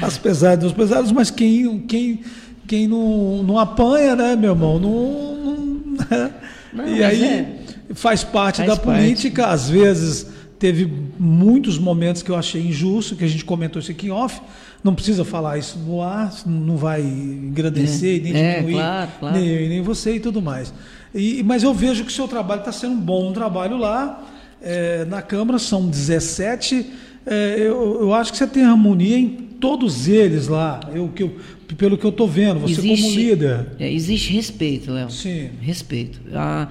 [0.00, 2.20] As pesares dos pesares, mas quem, quem,
[2.66, 4.78] quem não, não apanha, né, meu irmão?
[4.78, 6.30] Não, não-
[6.72, 7.58] Não, e aí é.
[7.94, 9.00] faz parte Faz da parte.
[9.00, 10.26] política, às vezes
[10.60, 10.88] teve
[11.18, 14.40] muitos momentos que eu achei injusto, que a gente comentou isso aqui em off.
[14.84, 19.36] Não precisa falar isso no ar, não vai engrandecer, É, nem é, diminuir, claro, claro.
[19.38, 20.72] nem eu e nem você e tudo mais.
[21.14, 24.22] E, mas eu vejo que o seu trabalho está sendo um bom trabalho lá.
[24.62, 26.86] É, na Câmara são 17.
[27.26, 29.28] É, eu, eu acho que você tem harmonia em
[29.60, 31.36] todos eles lá, eu, que eu,
[31.76, 33.66] pelo que eu estou vendo, você como líder.
[33.78, 35.10] é, existe respeito, Léo.
[35.10, 35.50] Sim.
[35.60, 36.20] Respeito.
[36.34, 36.68] A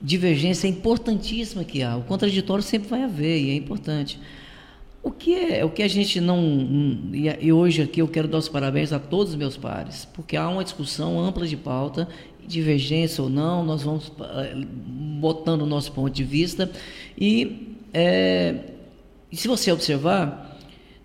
[0.00, 1.96] divergência é importantíssima que há.
[1.96, 4.18] O contraditório sempre vai haver e é importante.
[5.02, 8.48] O que é o que a gente não e, hoje aqui eu quero dar os
[8.48, 12.08] parabéns a todos os meus pares, porque há uma discussão ampla de pauta,
[12.46, 16.70] divergência ou não, nós vamos eh, botando o nosso ponto de vista
[17.16, 17.76] e,
[19.30, 20.58] e se você observar,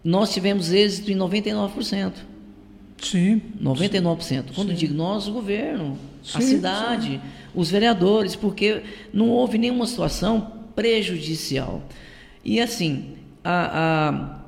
[0.03, 2.13] nós tivemos êxito em 99%.
[3.01, 3.41] Sim.
[3.61, 4.45] 99%.
[4.55, 5.97] Quando eu digo nós, o governo,
[6.33, 7.21] a Sim, cidade,
[7.55, 8.81] os vereadores, porque
[9.13, 11.81] não houve nenhuma situação prejudicial.
[12.43, 14.39] E assim, a, a-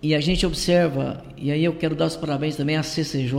[0.00, 3.32] e a gente observa, e aí eu quero dar os parabéns também à CCJ,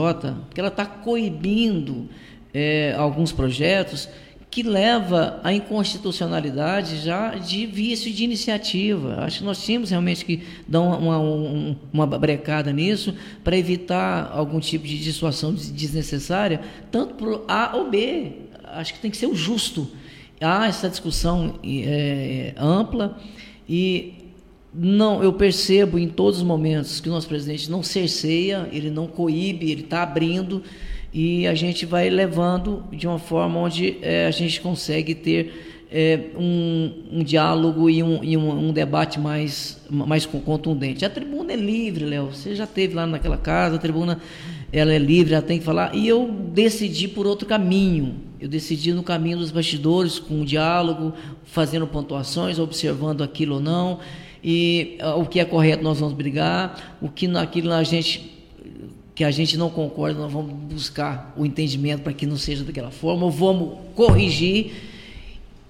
[0.48, 2.10] porque ela está coibindo
[2.54, 4.10] eh, alguns projetos
[4.52, 9.20] que leva à inconstitucionalidade já de vício de iniciativa.
[9.24, 14.30] Acho que nós tínhamos realmente que dar uma, uma, um- uma brecada nisso para evitar
[14.34, 16.60] algum tipo de dissuasão des- desnecessária,
[16.92, 18.32] tanto para o A ou B.
[18.74, 19.88] Acho que tem que ser o justo.
[20.42, 23.18] Há essa discussão eh, ampla
[23.68, 24.14] e
[24.74, 29.08] não, eu percebo em todos os momentos que o nosso presidente não cerceia, ele não
[29.08, 30.64] coíbe, ele está abrindo
[31.14, 36.30] e a gente vai levando de uma forma onde eh, a gente consegue ter eh,
[36.38, 41.04] um, um diálogo e, um, e um, um debate mais, mais con- contundente.
[41.04, 42.28] A tribuna é livre, Léo.
[42.28, 44.22] Você já esteve lá naquela casa, a tribuna
[44.72, 45.96] ela é livre, ela tem que falar.
[45.96, 48.16] E eu decidi por outro caminho.
[48.40, 51.14] Eu decidi no caminho dos bastidores, com o diálogo,
[51.44, 54.00] fazendo pontuações, observando aquilo ou não.
[54.44, 58.38] E ah, o que é correto nós vamos brigar, o que naquilo a gente
[59.14, 62.90] que a gente não concorda, nós vamos buscar o entendimento para que não seja daquela
[62.90, 64.72] forma, ou vamos corrigir.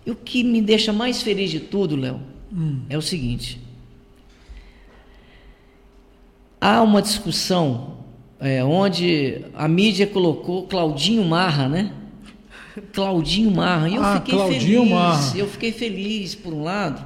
[0.05, 2.19] E o que me deixa mais feliz de tudo, Léo,
[2.51, 2.81] Hum.
[2.89, 3.59] é o seguinte:
[6.59, 7.98] há uma discussão
[8.39, 11.91] é, onde a mídia colocou Claudinho Marra, né?
[12.93, 13.89] Claudinho Marra.
[13.89, 14.89] E eu Ah, fiquei Claudinho feliz.
[14.89, 15.37] Marra.
[15.37, 17.05] Eu fiquei feliz, por um lado,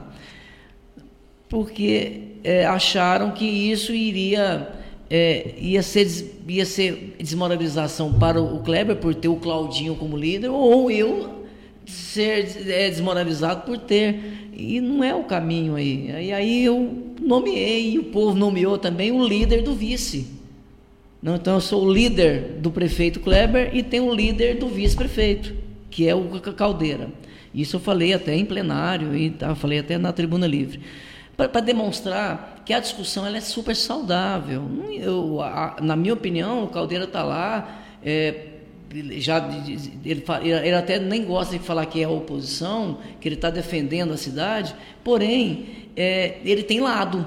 [1.50, 4.70] porque é, acharam que isso iria,
[5.10, 10.50] é, ia, ser, ia ser desmoralização para o Kleber por ter o Claudinho como líder,
[10.50, 11.44] ou eu
[11.86, 14.50] ser é, desmoralizado por ter.
[14.56, 16.28] E não é o caminho aí.
[16.28, 20.28] E aí eu nomeei, e o povo nomeou também o líder do vice.
[21.24, 25.56] Não, então eu sou o líder do prefeito Kleber e tenho o líder do vice-prefeito,
[25.90, 27.08] que é o Ca- Caldeira.
[27.56, 30.82] Isso eu falei até em plenário e tá, falei até na tribuna livre.
[31.38, 34.62] Para demonstrar que a discussão ela é super saudável.
[34.64, 37.80] Não- eu- a- na minha opinião, o Caldeira está lá.
[38.06, 38.48] é,
[38.94, 39.38] ele já
[40.06, 44.12] ele, ele até nem gosta de falar que é a oposição, que ele está defendendo
[44.12, 45.66] a cidade, porém
[45.96, 47.26] é, ele tem lado.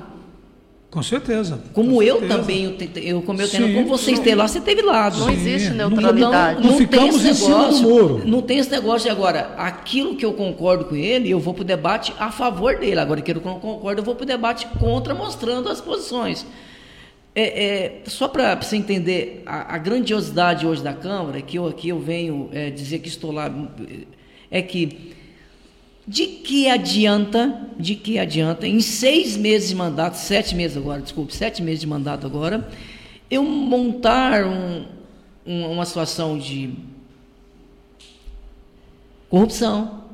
[0.97, 1.61] Com certeza.
[1.75, 2.39] Como com eu certeza.
[2.41, 2.65] também,
[3.05, 5.19] eu, como eu tenho, como você não- esteve lá, você teve lado.
[5.19, 6.63] Não existe Não- neutralidade.
[6.63, 7.83] Não, Não tem ficamos esse negócio.
[7.83, 8.23] muro.
[8.25, 9.53] Não tem esse negócio de agora.
[9.59, 12.99] Aquilo que eu concordo com ele, eu vou para o debate a favor dele.
[12.99, 16.47] Agora, aquilo que eu não concordo, eu vou para o debate contra, mostrando as posições.
[17.35, 21.91] É, é, só para você entender a, a grandiosidade hoje da Câmara, que eu aqui
[21.91, 23.53] eu venho é, dizer que estou lá,
[24.51, 25.15] é que
[26.07, 31.35] De que adianta, de que adianta, em seis meses de mandato, sete meses agora, desculpe,
[31.35, 32.69] sete meses de mandato agora,
[33.29, 34.87] eu montar um,
[35.45, 36.75] um, uma situação de
[39.29, 40.05] corrupção,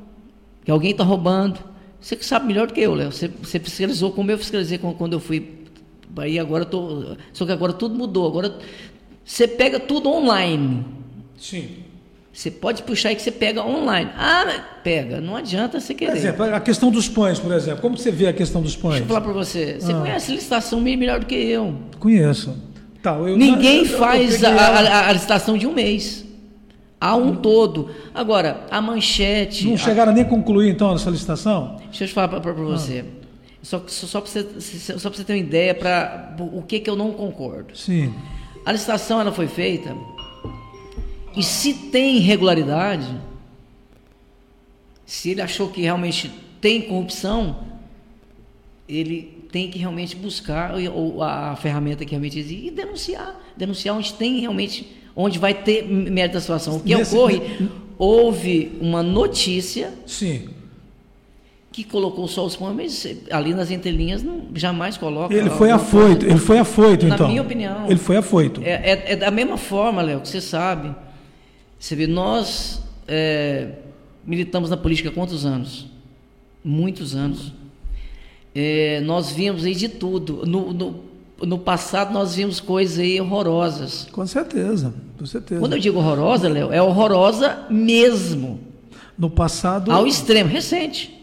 [0.65, 1.59] que alguém está roubando.
[2.01, 3.11] Você que sabe melhor do que eu, Léo.
[3.11, 5.63] Você, você fiscalizou como eu fiscalizei quando eu fui.
[6.17, 7.15] Aí agora tô.
[7.31, 8.27] Só que agora tudo mudou.
[8.27, 8.57] Agora
[9.23, 10.85] você pega tudo online.
[11.37, 11.83] Sim.
[12.33, 14.09] Você pode puxar aí que você pega online.
[14.17, 14.45] Ah,
[14.83, 15.21] pega.
[15.21, 16.17] Não adianta você Por querer.
[16.17, 17.79] exemplo, a questão dos pães, por exemplo.
[17.81, 18.93] Como você vê a questão dos pães?
[18.95, 19.77] Deixa eu falar para você.
[19.79, 19.99] Você Ah.
[19.99, 21.75] conhece licitação bem melhor do que eu.
[21.99, 22.57] Conheço.
[23.03, 26.25] Tá, eu- Ninguém eu- eu faz peguei a, a- a licitação de um mês.
[26.99, 27.91] Há um todo.
[28.15, 29.67] Agora, a manchete.
[29.67, 31.75] Não a- chegaram nem a concluir, então, essa licitação?
[31.89, 32.53] Deixa eu te falar para Ah.
[32.53, 33.05] você.
[33.61, 36.95] Só, só, só para você, só você ter uma ideia para o que, que eu
[36.95, 37.77] não concordo.
[37.77, 38.11] Sim.
[38.65, 39.95] A licitação ela foi feita
[41.35, 43.07] e se tem irregularidade,
[45.05, 46.31] se ele achou que realmente
[46.61, 47.57] tem corrupção,
[48.87, 50.73] ele tem que realmente buscar
[51.21, 53.39] a ferramenta que realmente existe e denunciar.
[53.55, 56.77] Denunciar onde tem realmente, onde vai ter mérito da situação.
[56.77, 57.41] O que Nesse- ocorre?
[57.97, 60.49] Houve uma notícia Sim.
[61.71, 65.33] que colocou só os mas ali nas entrelinhas não, jamais coloca.
[65.33, 66.27] Ele foi afoito, coisa.
[66.27, 67.27] ele foi afoito, Na então.
[67.27, 67.85] minha opinião.
[67.87, 68.61] Ele foi afoito.
[68.63, 70.93] É, é- é da mesma forma, Léo, que você sabe.
[71.83, 73.71] Você vê, nós é,
[74.25, 75.85] militamos na política há quantos anos?
[76.63, 77.51] Muitos anos.
[78.55, 80.45] É, nós vimos aí de tudo.
[80.45, 81.03] No, no,
[81.41, 84.07] no passado nós vimos coisas aí horrorosas.
[84.13, 85.59] Com certeza, com certeza.
[85.59, 88.61] Quando eu digo horrorosa, Léo, é horrorosa mesmo.
[89.17, 89.91] No passado.
[89.91, 91.13] Ao extremo, recente.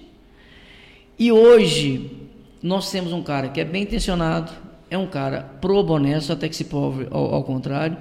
[1.18, 2.28] E hoje,
[2.62, 4.52] nós temos um cara que é bem intencionado,
[4.90, 7.96] é um cara pro honesto, até que se prove ao, ao contrário.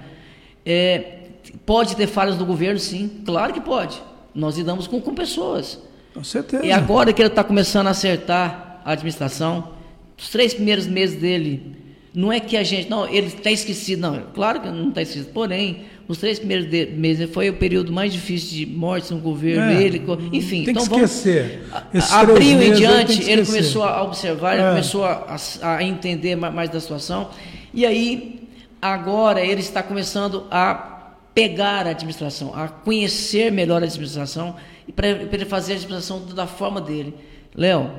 [0.65, 1.18] É,
[1.65, 4.01] pode ter falhas do governo, sim, claro que pode.
[4.33, 5.79] Nós lidamos com, com pessoas.
[6.13, 6.65] Com certeza.
[6.65, 9.69] E agora que ele está começando a acertar a administração,
[10.17, 11.75] os três primeiros meses dele,
[12.13, 12.89] não é que a gente.
[12.89, 14.21] Não, ele está esquecido, não.
[14.33, 15.31] Claro que não está esquecido.
[15.31, 19.71] Porém, os três primeiros de- meses foi o período mais difícil de mortes no governo.
[19.71, 20.01] É, ele,
[20.33, 21.63] enfim, tem que então vamos- esquecer.
[21.93, 24.69] Esses Abril em diante, que ele começou a observar, ele É.
[24.69, 27.29] começou a, a- entender ma- mais da situação.
[27.73, 28.47] E aí,
[28.81, 30.98] agora, ele está começando a
[31.33, 34.55] pegar a administração, a conhecer melhor a administração
[34.87, 37.13] e para ele fazer a administração da forma dele.
[37.55, 37.91] Léo,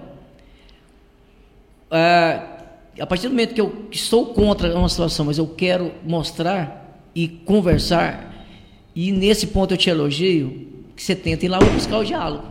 [1.90, 2.58] ah,
[2.98, 7.28] a partir do momento que eu estou contra uma situação, mas eu quero mostrar e
[7.28, 8.46] conversar,
[8.94, 12.44] e nesse ponto eu te elogio, que você tenta ir lá buscar o diálogo.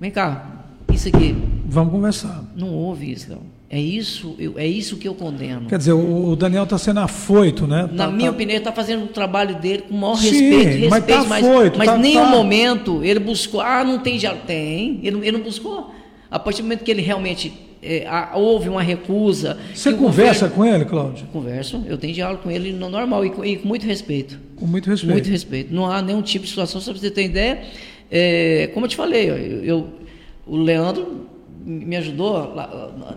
[0.00, 1.36] Vem cá, isso aqui.
[1.64, 2.44] Vamos conversar.
[2.56, 3.51] Não houve isso, não.
[3.74, 5.66] É isso, eu- é isso que eu condeno.
[5.66, 7.88] Quer dizer, o, o Daniel está sendo afoito, né?
[7.90, 10.28] Na Tá- minha tá- opinião, ele está fazendo o trabalho dele com o maior Sim,
[10.30, 13.98] respeito, mas respeito, tá mas, afoito, mas tá- nenhum tá- momento ele buscou, ah, não
[13.98, 14.42] tem diálogo.
[14.46, 15.90] Tem, ele, não- ele não buscou.
[16.30, 17.50] A partir do momento que ele realmente
[17.82, 19.58] é, há- houve uma recusa.
[19.74, 21.26] Você conversa governo- com ele, Cláudio?
[21.32, 24.38] Converso, eu tenho diálogo com ele no normal e com, e com muito respeito.
[24.54, 25.12] Com muito respeito.
[25.14, 25.74] Muito respeito.
[25.74, 27.62] Não há nenhum tipo de situação, só para você ter ideia.
[28.10, 29.88] é, como eu te falei, eu, eu-
[30.46, 31.26] o Leandro
[31.64, 32.54] me ajudou,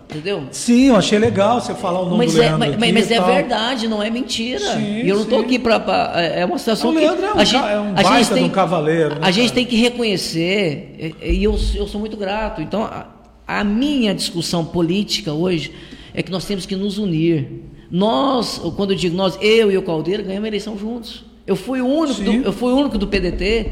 [0.10, 0.44] entendeu?
[0.52, 3.20] Sim, eu achei legal você falar o nome Mas do é, Leandro mas, mas é
[3.20, 4.74] verdade, não é mentira.
[4.74, 5.76] Sim, e eu não estou aqui para.
[6.20, 7.00] É uma situação O que.
[7.00, 9.46] Leandro é um a gente, é um a gente tem, um cavaleiro, né, A gente
[9.46, 9.56] cara?
[9.56, 12.62] tem que reconhecer, e, eu, eu sou muito grato.
[12.62, 13.08] Então, a,
[13.48, 15.74] a minha discussão política hoje
[16.14, 17.48] é que nós temos que nos unir.
[17.90, 21.26] Nós, quando eu digo nós, eu e o Caldeira ganhamos a eleição juntos.
[21.48, 23.72] Eu fui o único, do, eu fui o único do PDT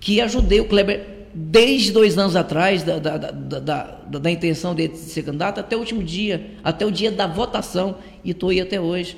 [0.00, 5.22] que ajudei o Kleber desde dois anos atrás da, da, da, da, intenção de ser
[5.22, 9.16] candidato até o último dia, até o dia da votação e estou aí até hoje.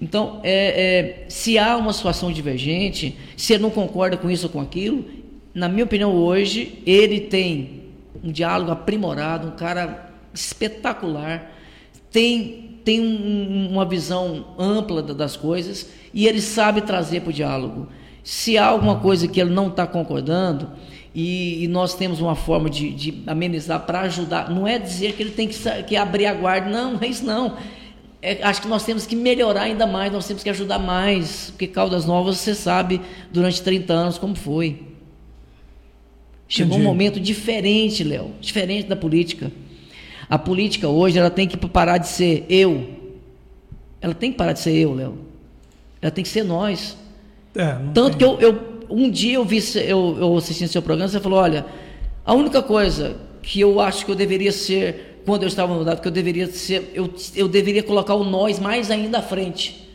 [0.00, 4.52] Então, é, é, se há uma situação divergente, se ele não concorda com isso ou
[4.52, 5.04] com aquilo,
[5.54, 7.84] na minha opinião hoje ele tem
[8.22, 11.50] um diálogo aprimorado, um cara espetacular,
[12.10, 17.32] tem, tem um- uma visão ampla da- das coisas e ele sabe trazer para o
[17.32, 17.88] diálogo.
[18.22, 20.70] Se há alguma coisa que ele não está concordando
[21.18, 25.22] e, e nós temos uma forma de, de amenizar para ajudar, não é dizer que
[25.22, 27.56] ele tem que, que abrir a guarda, não, não é isso não.
[28.20, 31.66] É, acho que nós temos que melhorar ainda mais, nós temos que ajudar mais, porque
[31.66, 33.00] Caldas Novas, você sabe,
[33.32, 34.82] durante 30 anos como foi.
[36.46, 36.86] Chegou Entendi.
[36.86, 39.50] um momento diferente, Léo, diferente da política.
[40.28, 42.88] A política hoje ela tem que parar de ser eu.
[44.02, 45.18] Ela tem que parar de ser eu, Léo.
[46.02, 46.94] Ela tem que ser nós.
[47.54, 51.08] É, Tanto tem- que eu, eu- um dia eu vi eu, eu assistindo seu programa,
[51.08, 51.66] você falou, olha,
[52.24, 56.00] a única coisa que eu acho que eu deveria ser quando eu estava no mandato,
[56.00, 59.88] que eu deveria ser, eu, eu deveria colocar o nós mais ainda à frente.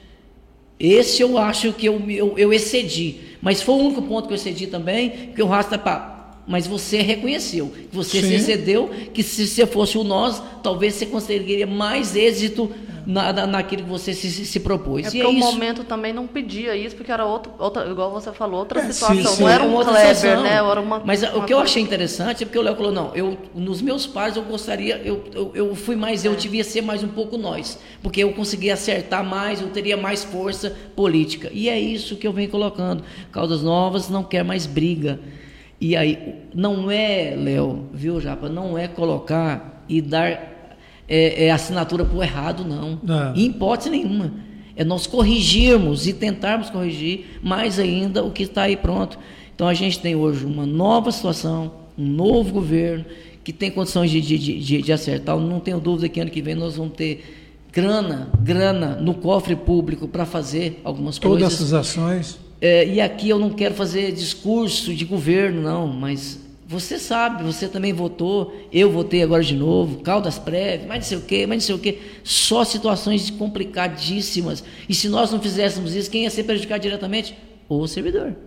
[0.79, 3.19] Esse eu acho que eu, eu, eu excedi.
[3.41, 6.11] Mas foi o único ponto que eu excedi também, que o resto é para
[6.47, 8.27] mas você reconheceu, você Sim.
[8.27, 12.69] se excedeu, que se você fosse o nós, talvez você conseguiria mais êxito
[13.06, 15.06] na, na- naquilo que você se, se, se propôs.
[15.06, 15.52] É E porque o isso.
[15.52, 19.34] momento também não pedia isso, porque era outro, outra, igual você falou, outra É, situação.
[19.34, 20.43] sim, não era é um Kleber, situação.
[20.43, 20.54] né?
[20.56, 23.16] Era uma, Mas uma o que eu achei interessante é porque o Léo falou, não,
[23.16, 26.28] eu, nos meus pais eu gostaria, eu, eu, eu fui mais, É.
[26.28, 30.24] eu devia ser mais um pouco nós, porque eu conseguia acertar mais, eu teria mais
[30.24, 31.49] força política.
[31.54, 33.04] E é isso que eu venho colocando.
[33.32, 35.20] Causas Novas não quer mais briga.
[35.80, 40.51] E aí, não é, Léo, viu, Japa, não é colocar e dar
[41.14, 42.97] é, é, assinatura por errado, não.
[43.36, 43.38] É.
[43.38, 44.32] Em hipótese nenhuma.
[44.78, 49.20] É nós corrigirmos e tentarmos corrigir mais ainda o que está aí pronto.
[49.53, 53.03] Então a gente tem hoje uma nova situação, um novo governo
[53.43, 55.36] que tem condições de, de, de, de acertar.
[55.36, 57.41] Eu não tenho dúvida que ano que vem nós vamos ter
[57.74, 61.59] grana, grana no cofre público para fazer algumas Todas coisas.
[61.59, 62.39] essas ações.
[62.62, 66.39] É, e aqui eu não quero fazer discurso de governo, não, mas
[66.72, 71.17] você sabe, você também votou, eu votei agora de novo, Caldas Prévio, mas não sei
[71.17, 71.99] o quê, mas não sei o quê.
[72.24, 74.63] Só situações complicadíssimas.
[74.88, 77.36] E se nós não fizéssemos isso, quem ia ser prejudicado diretamente?
[77.67, 78.38] O servidor.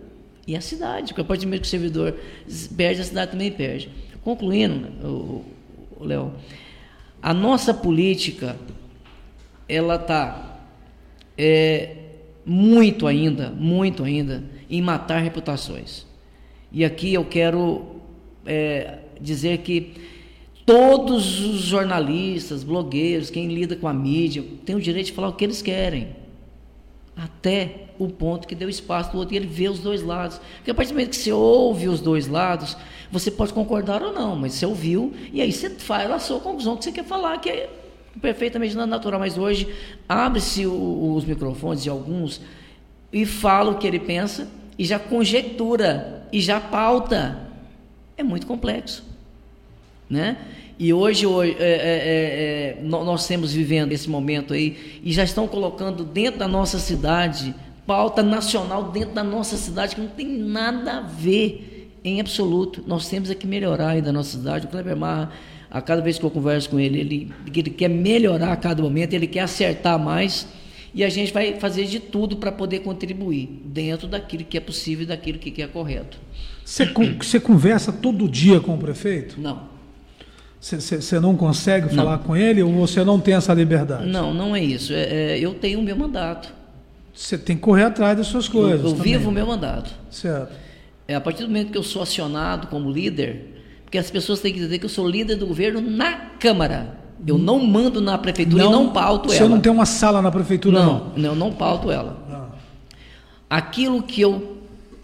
[0.47, 2.15] E a cidade, porque a partir do momento que o servidor
[2.75, 3.91] perde, a cidade também perde.
[4.23, 5.43] Concluindo,
[6.01, 6.33] Léo,
[7.21, 8.55] a nossa política,
[9.69, 10.61] ela está
[11.37, 11.95] é,
[12.43, 16.07] muito ainda, muito ainda, em matar reputações.
[16.71, 17.94] E aqui eu quero
[18.45, 19.93] é, dizer que
[20.65, 25.33] todos os jornalistas, blogueiros, quem lida com a mídia, tem o direito de falar o
[25.33, 26.15] que eles querem.
[27.15, 30.39] Até o ponto que deu espaço do outro e ele vê os dois lados.
[30.57, 32.75] Porque a partir do momento que você ouve os dois lados,
[33.11, 36.75] você pode concordar ou não, mas você ouviu e aí você faz a sua conclusão
[36.75, 37.69] que você quer falar, que é
[38.21, 39.19] perfeitamente natural.
[39.19, 39.67] Mas hoje
[40.09, 42.41] abre-se os microfones de alguns
[43.13, 47.44] e fala o que ele pensa e já conjectura e já pauta.
[48.17, 49.03] É muito complexo
[50.09, 50.37] né?
[50.77, 55.11] E hoje, hoje é, é, é, é, nó- nós estamos vivendo esse momento aí e
[55.11, 57.55] já estão colocando dentro da nossa cidade
[57.87, 62.83] pauta nacional dentro da nossa cidade que não tem nada a ver em absoluto.
[62.85, 64.65] Nós temos é que melhorar ainda a nossa cidade.
[64.65, 65.31] O Kleber Marra,
[65.71, 69.13] a cada vez que eu converso com ele, ele, ele quer melhorar a cada momento,
[69.13, 70.47] ele quer acertar mais
[70.95, 75.03] e a gente vai fazer de tudo para poder contribuir dentro daquilo que é possível
[75.03, 76.17] e daquilo que é correto.
[76.63, 76.85] Você,
[77.21, 79.39] você conversa todo dia com o prefeito?
[79.39, 79.75] Não.
[80.61, 81.95] Você, não consegue Não.
[81.95, 84.07] falar com ele ou você não tem essa liberdade?
[84.07, 84.93] Não, não é isso.
[84.93, 86.51] É- é, eu tenho o meu mandato.
[87.13, 88.79] Você tem que correr atrás das suas coisas.
[88.81, 89.13] eu eu também.
[89.13, 89.91] vivo o meu mandato.
[90.09, 90.53] Certo.
[91.07, 94.51] É a partir do momento que eu sou acionado como líder, porque as pessoas têm
[94.53, 96.97] que entender que eu sou líder do governo na Câmara.
[97.25, 99.49] Eu não mando na prefeitura e não pauto ela.
[99.49, 100.93] não tem uma sala na prefeitura, não?
[100.93, 102.25] não, não, eu não pauto ela.
[103.49, 104.57] Aquilo que eu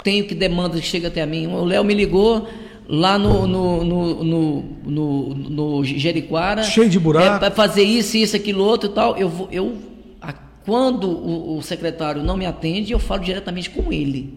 [0.04, 2.48] tenho que demanda que chega até a mim, o Léo me ligou
[2.88, 6.64] lá no, no, no, no, no, no Jeriquara.
[6.64, 7.36] Cheio de buraco.
[7.36, 9.16] É, para fazer isso, isso, aquilo, outro e tal.
[9.16, 9.78] Eu, eu,
[10.22, 10.34] a-
[10.66, 14.34] quando o, o secretário não me atende, eu falo diretamente com ele.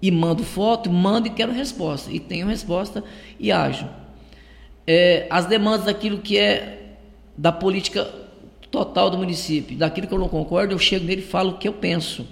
[0.00, 2.10] E mando foto, mando e quero resposta.
[2.12, 3.02] E tenho resposta
[3.40, 3.86] e ajo.
[4.86, 6.77] É, as demandas daquilo que é
[7.38, 8.06] da política
[8.70, 11.66] total do município, daquilo que eu não concordo, eu chego nele e falo o que
[11.68, 12.26] eu penso,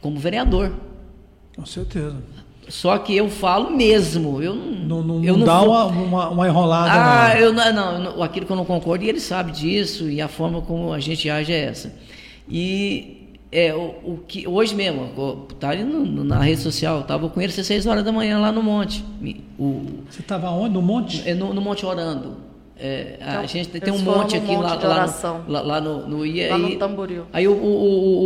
[0.00, 0.72] como vereador.
[1.56, 2.16] Com certeza.
[2.68, 4.42] Só que eu falo mesmo.
[4.42, 6.92] Eu não, Não, eu não dá vou- uma, uma, uma enrolada.
[6.92, 7.40] ah, não.
[7.40, 10.28] eu não, não, não, aquilo que eu não concordo, e ele sabe disso, e a
[10.28, 11.94] forma como a gente age é essa.
[12.46, 17.40] E é, o, o que hoje mesmo, tá ali no- na rede social, estava com
[17.40, 19.02] ele às 6 horas da manhã lá no monte.
[19.58, 20.74] O, Você estava onde?
[20.74, 21.26] No monte?
[21.26, 22.36] é no, no Monte Orando.
[22.80, 25.06] É, a Então, gente tem, um monte aqui monte lá, lá,
[25.46, 27.24] no, lá, lá no, no e Lá no aí- Tamboril.
[27.32, 27.66] Aí o, o,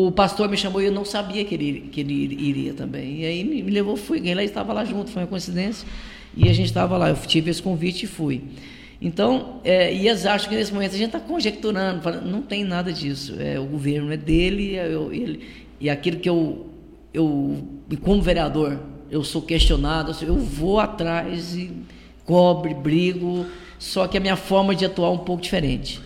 [0.05, 3.21] o- o pastor me chamou e eu não sabia que ele, que ele iria também.
[3.21, 4.19] E aí me, me levou, fui.
[4.29, 5.89] Ele estava lá junto, foi uma coincidência.
[6.37, 8.43] E a gente estava lá, eu tive esse convite e fui.
[9.01, 12.63] Então, é, e eles acham que nesse momento a gente está conjecturando, falando, não tem
[12.63, 13.35] nada disso.
[13.41, 15.41] É, o governo é dele, é eu- ele,
[15.81, 16.67] e aquilo que eu,
[17.13, 17.57] eu,
[18.03, 18.79] como vereador,
[19.11, 21.71] eu sou questionado, eu vou atrás e
[22.25, 23.45] cobre, brigo,
[23.83, 26.01] só que a minha forma de atuar é um pouco diferente.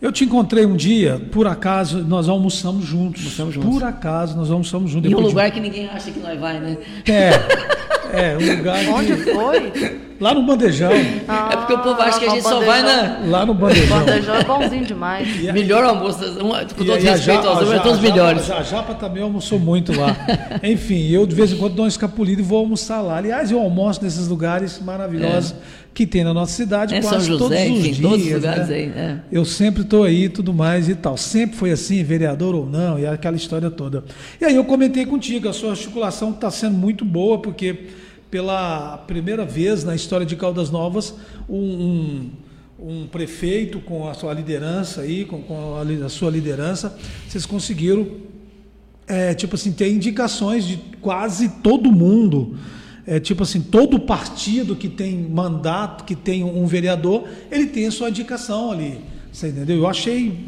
[0.00, 3.22] Eu te encontrei um dia, por acaso, nós almoçamos juntos.
[3.22, 3.70] Almoçamos juntos.
[3.70, 5.10] Por acaso, nós almoçamos juntos.
[5.10, 6.76] Em um Depois de- lugar que ninguém acha que nós vai, né?
[7.06, 8.86] É, é, um lugar.
[8.88, 10.00] Onde que- foi?
[10.22, 10.92] Lá no Bandejão.
[10.92, 13.18] é porque o povo acha que a gente só vai na.
[13.26, 13.98] Lá no Bandejão.
[13.98, 15.42] Bandejão é bonzinho demais.
[15.52, 18.50] Melhor almoço, com E- todo respeito Ja- aos a homens, Ja- todos Japa- melhores.
[18.52, 20.16] A Japa também almoçou muito lá.
[20.62, 23.16] Enfim, eu de vez em quando dou uma escapulida e vou almoçar lá.
[23.16, 25.56] Aliás, eu almoço nesses lugares maravilhosos
[25.92, 27.98] que tem na nossa cidade É, quase São todos José, os enfim, dias.
[28.00, 28.74] todos os lugares né?
[28.76, 28.92] aí.
[28.96, 29.16] É.
[29.32, 31.16] Eu sempre estou aí e tudo mais e tal.
[31.16, 34.04] Sempre foi assim, vereador ou não, e aquela história toda.
[34.40, 37.88] E aí eu comentei contigo, a sua articulação está sendo muito boa, porque
[38.32, 41.14] pela primeira vez na história de Caldas Novas,
[41.46, 42.30] um, um,
[42.78, 46.96] um prefeito com a sua liderança aí, com, com a, a sua liderança,
[47.28, 48.08] vocês conseguiram
[49.06, 52.56] é, tipo assim, ter indicações de quase todo mundo.
[53.06, 57.90] É, tipo assim, todo partido que tem mandato, que tem um vereador, ele tem a
[57.90, 58.98] sua indicação ali.
[59.30, 59.76] Você entendeu?
[59.76, 60.46] Eu achei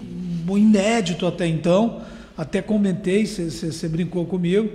[0.48, 2.00] inédito até então,
[2.34, 4.70] até comentei, você brincou comigo,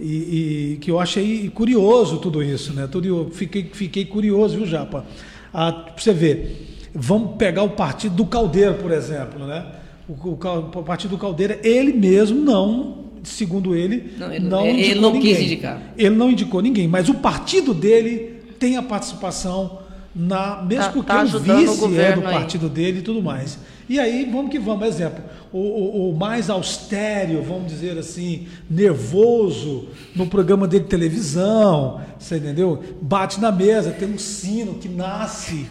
[0.00, 2.86] e, e que eu achei curioso tudo isso, né?
[2.90, 5.04] Tudo, eu fiquei, fiquei curioso, viu, Japa?
[5.52, 9.64] Ah, pra você ver, vamos pegar o partido do Caldeira, por exemplo, né?
[10.08, 14.80] O, o o partido do Caldeira, ele mesmo não, segundo ele, Não, ele- não ele
[14.86, 15.44] indicou não quis ninguém.
[15.44, 15.82] indicar.
[15.96, 19.78] Ele não indicou ninguém, mas o partido dele tem a participação
[20.14, 22.32] na mesmo Tá- porque tá o ajudando o vice é do aí.
[22.34, 23.58] partido dele e tudo mais.
[23.88, 25.22] E aí, vamos que vamos, exemplo,
[25.52, 32.36] o, o- o mais austero, vamos dizer assim, nervoso no programa dele de televisão, você
[32.36, 32.82] entendeu?
[33.00, 35.66] Bate na mesa, tem um sino que nasce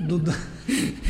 [0.00, 0.34] do, do-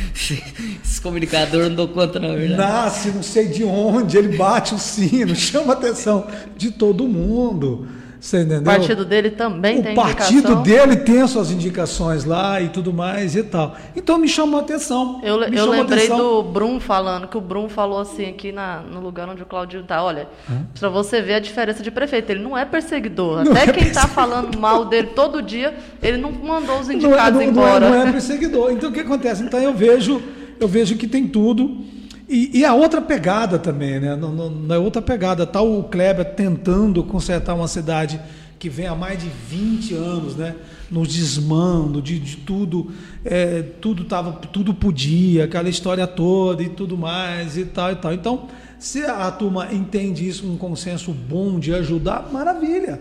[0.84, 2.60] Esse comunicador não dou conta, não, é verdade.
[2.60, 6.26] nasce não sei de onde, ele bate o sino, chama a atenção
[6.56, 7.86] de todo mundo.
[8.24, 8.60] Você entendeu?
[8.60, 10.62] O partido dele também o tem partido indicação.
[10.62, 13.76] dele tem as suas indicações lá e tudo mais e tal.
[13.94, 15.20] Então me chamou a atenção.
[15.22, 16.16] Eu, eu lembrei atenção.
[16.16, 19.82] do Brum falando, que o Brum falou assim aqui na, no lugar onde o Claudio
[19.82, 20.26] tá, olha,
[20.80, 23.44] pra você ver a diferença de prefeito, ele não é perseguidor.
[23.44, 24.08] Não Até é quem tá perseguidor.
[24.08, 27.46] falando mal dele todo dia, ele não mandou os não é, indicados não, não é,
[27.46, 27.90] embora.
[27.90, 28.72] não é perseguidor.
[28.72, 29.42] Então o que acontece?
[29.42, 30.22] Então eu vejo,
[30.58, 31.76] eu vejo que tem tudo.
[32.28, 34.16] E, e a outra pegada também, né?
[34.16, 35.46] Não, não, não é outra pegada.
[35.46, 38.20] Tá o Kleber tentando consertar uma cidade
[38.58, 40.54] que vem há mais de 20 anos, né?
[40.90, 42.90] No desmando de, de tudo,
[43.24, 48.14] é, tudo tava, tudo podia, aquela história toda e tudo mais e tal e tal.
[48.14, 48.48] Então,
[48.78, 53.00] se a turma entende isso, um consenso bom de ajudar, maravilha.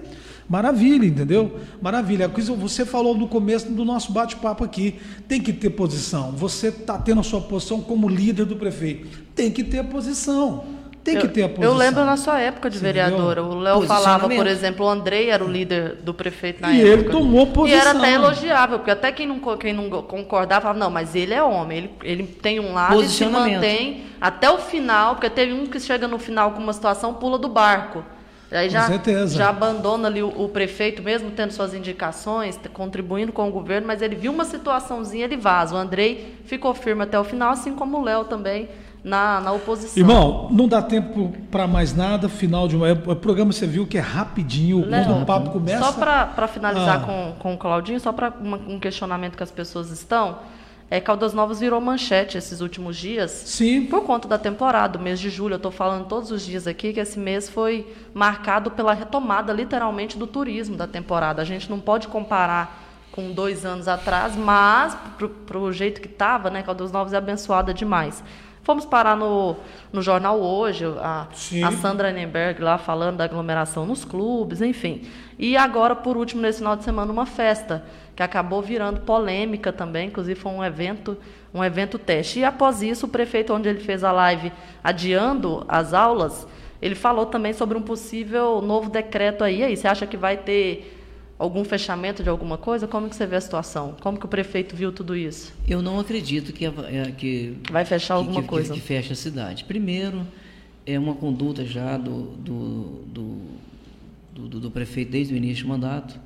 [0.49, 1.59] Maravilha, entendeu?
[1.81, 2.25] Maravilha.
[2.25, 4.99] A coisa você falou no começo do nosso bate-papo aqui.
[5.27, 6.31] Tem que ter posição.
[6.33, 9.07] Você está tendo a sua posição como líder do prefeito.
[9.35, 10.65] Tem que ter posição.
[11.03, 11.69] Tem que Eu- ter a posição.
[11.73, 13.41] Eu lembro na sua época de Você vereadora.
[13.41, 13.57] entendeu?
[13.57, 16.93] O Léo falava, por exemplo, o Andrei era o líder do prefeito na E época.
[16.93, 17.97] ele tomou E era posição.
[17.99, 21.77] até elogiável, porque até quem não, quem não concordava falava, não, mas ele é homem,
[21.79, 25.77] ele, ele tem um lado e se mantém até o final, porque teve um que
[25.77, 28.01] chega no final com uma situação, pula do barco.
[28.54, 29.36] Aí já, certeza.
[29.36, 34.01] já abandona ali o, o prefeito, mesmo tendo suas indicações, contribuindo com o governo, mas
[34.01, 35.76] ele viu uma situaçãozinha, ele vaza.
[35.76, 38.70] O Andrei ficou firme até o final, assim como o Léo também
[39.04, 39.97] na, na oposição.
[39.97, 42.30] Irmão, não dá tempo para mais nada.
[42.30, 42.91] Final de uma.
[42.91, 44.86] O programa você viu que é rapidinho.
[44.88, 45.84] Léo, Quando o papo começa.
[45.84, 47.06] Só para finalizar Ah.
[47.06, 48.32] com, com o Claudinho, só para
[48.68, 50.38] um questionamento que as pessoas estão.
[50.93, 53.31] É, Caldas Novas virou manchete esses últimos dias.
[53.31, 53.87] Sim.
[53.87, 55.53] Por conta da temporada, o mês de julho.
[55.53, 60.19] Eu estou falando todos os dias aqui que esse mês foi marcado pela retomada, literalmente,
[60.19, 61.41] do turismo da temporada.
[61.41, 62.79] A gente não pode comparar
[63.11, 64.95] com dois anos atrás, mas
[65.47, 68.23] para o jeito que estava, né, Caldas Novas é abençoada demais.
[68.64, 69.57] Fomos parar no,
[69.91, 71.28] no jornal hoje, a,
[71.66, 75.01] a Sandra Nenberg lá falando da aglomeração nos clubes, enfim.
[75.38, 77.84] E agora, por último, nesse final de semana, uma festa
[78.16, 81.18] que acabou virando polêmica também, inclusive foi um evento,
[81.53, 82.39] um evento teste.
[82.39, 84.49] E após isso, o prefeito, onde ele fez a live
[84.82, 86.47] adiando as aulas,
[86.82, 89.61] ele falou também sobre um possível novo decreto aí.
[89.61, 91.03] Aí, você acha que vai ter
[91.38, 92.88] algum fechamento de alguma coisa?
[92.88, 93.95] Como que você vê a situação?
[94.01, 95.53] Como que o prefeito viu tudo isso?
[95.67, 98.73] Eu não acredito que, é, que Vai fechar alguma que, coisa?
[98.73, 99.63] Que, que feche a cidade.
[99.65, 100.25] Primeiro,
[100.86, 103.38] é uma conduta já do, do, do,
[104.34, 106.19] do, do- prefeito desde o início do mandato.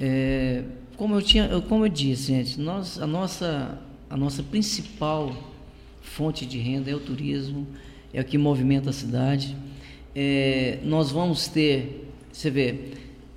[0.00, 0.64] É,
[0.96, 3.78] como, eu tinha, como eu disse, gente, nós, a, nossa,
[4.08, 5.34] a nossa principal
[6.00, 7.66] fonte de renda é o turismo,
[8.12, 9.56] é o que movimenta a cidade.
[10.14, 12.92] É, nós vamos ter, você vê,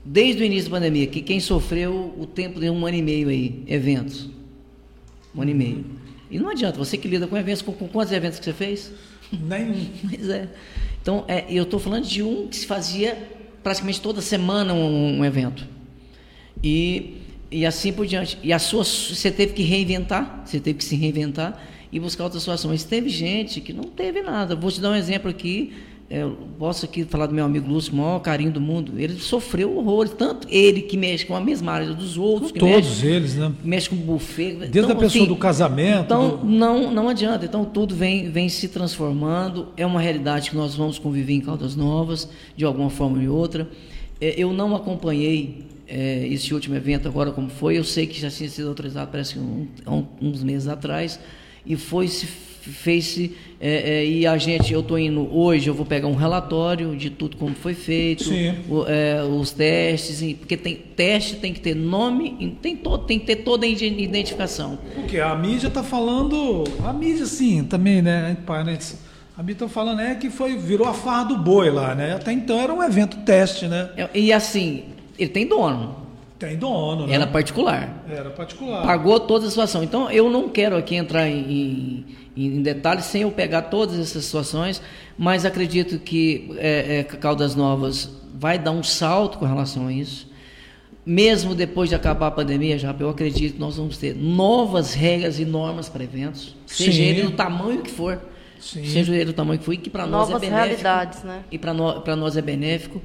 [0.05, 3.27] desde o início da pandemia, que quem sofreu o tempo de um ano e meio
[3.27, 4.29] aí, eventos.
[5.35, 5.85] Um ano e meio.
[6.29, 8.91] E não adianta, você que lida com eventos, com, com quantos eventos que você fez?
[9.31, 9.87] Nenhum.
[10.07, 10.47] Pois é.
[11.01, 13.17] Então, é, eu estou falando de um que se fazia
[13.63, 15.67] praticamente toda semana um, um evento.
[16.63, 17.17] E,
[17.51, 18.37] e assim por diante.
[18.43, 22.41] E a sua, você teve que reinventar, você teve que se reinventar e buscar outras
[22.43, 22.83] situações.
[22.83, 24.55] Teve gente que não teve nada.
[24.55, 25.73] Vou te dar um exemplo aqui.
[26.09, 28.93] É, Eu posso aqui falar do meu amigo Lúcio, o maior carinho do mundo.
[28.97, 33.07] Ele sofreu horrores, tanto ele que mexe com a mesma área dos outros, Todos mexe,
[33.07, 33.51] eles, né?
[33.63, 34.53] mexe com buffet.
[34.55, 36.03] Desde Então, a pessoa assim, do casamento.
[36.05, 37.45] então, do- não, não adianta.
[37.45, 39.69] Então, tudo vem, vem se transformando.
[39.75, 43.67] É uma realidade que nós vamos conviver em Caldas Novas, de alguma forma ou outra.
[44.21, 47.77] É, eu não acompanhei é, esse último evento agora como foi.
[47.77, 49.67] Eu sei que já tinha sido autorizado, parece que um-
[50.21, 51.19] uns meses atrás.
[51.65, 52.25] E foi se
[52.69, 53.17] fez
[53.59, 57.09] é, é, e a gente, eu estou indo hoje, eu vou pegar um relatório de
[57.09, 58.25] tudo como foi feito,
[58.69, 63.25] o, é, os testes, porque tem teste tem que ter nome, tem, todo, tem que
[63.25, 64.77] ter toda a ide- identificação.
[64.93, 66.63] Porque a mídia está falando.
[66.83, 68.35] A mídia, sim, também, né?
[69.37, 72.13] A mídia está falando é que foi, virou a farra do boi lá, né?
[72.13, 73.89] Até então era um evento teste, né?
[74.13, 74.83] E assim,
[75.19, 75.95] ele tem dono,
[76.39, 77.15] Tem dono, né?
[77.15, 78.03] era particular.
[78.09, 78.83] Era particular.
[78.85, 79.83] pagou toda a situação.
[79.83, 82.05] Então, eu não quero aqui entrar em, em-
[82.35, 84.81] em detalhes sem eu pegar todas essas situações,
[85.17, 90.29] mas acredito que é, é, Caldas Novas vai dar um salto com relação a isso.
[91.05, 95.39] Mesmo depois de acabar a pandemia, já eu acredito que nós vamos ter novas regras
[95.39, 97.03] e normas para eventos, seja Sim.
[97.03, 98.19] ele do tamanho que for,
[98.59, 101.43] seja ele do tamanho que for, e que para nós é Novas benéfico realidades, né?
[101.51, 103.01] e para nós, para nós é benéfico.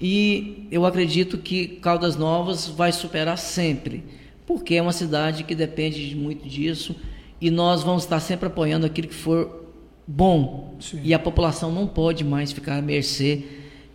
[0.00, 4.02] E eu acredito que Caldas Novas vai superar sempre,
[4.44, 6.94] porque é uma cidade que depende de muito disso
[7.40, 9.64] e nós vamos estar sempre apoiando aquilo que for
[10.06, 10.74] bom.
[11.02, 13.42] E a população não pode mais ficar à mercê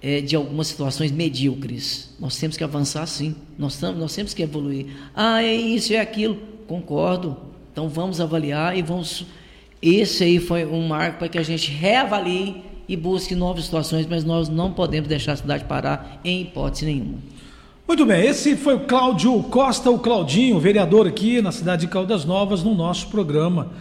[0.01, 2.13] eh, de algumas situações medíocres.
[2.19, 4.87] Nós temos que avançar sim, nós, tam- nós temos que evoluir.
[5.15, 6.37] Ah, é isso, é aquilo.
[6.67, 7.37] Concordo.
[7.71, 9.25] Então vamos avaliar e vamos.
[9.81, 14.23] Esse aí foi um marco para que a gente reavalie e busque novas situações, mas
[14.23, 17.19] nós não podemos deixar a cidade parar em hipótese nenhuma.
[17.89, 22.23] Muito bem, esse foi o Cláudio Costa, o Claudinho, vereador aqui na cidade de Caldas
[22.23, 23.71] Novas, no nosso programa.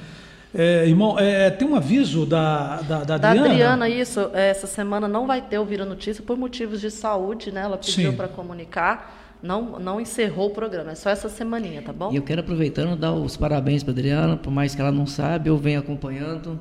[0.55, 3.51] É, irmão, é, tem um aviso da, da, da Da Adriana?
[3.51, 7.61] Adriana, isso, essa semana não vai ter o Vira Notícia por motivos de saúde, né?
[7.61, 12.11] Ela pediu para comunicar, não, não encerrou o programa, é só essa semaninha, tá bom?
[12.11, 15.51] E eu quero aproveitando dar os parabéns para Adriana, por mais que ela não sabe,
[15.51, 16.59] eu venho acompanhando.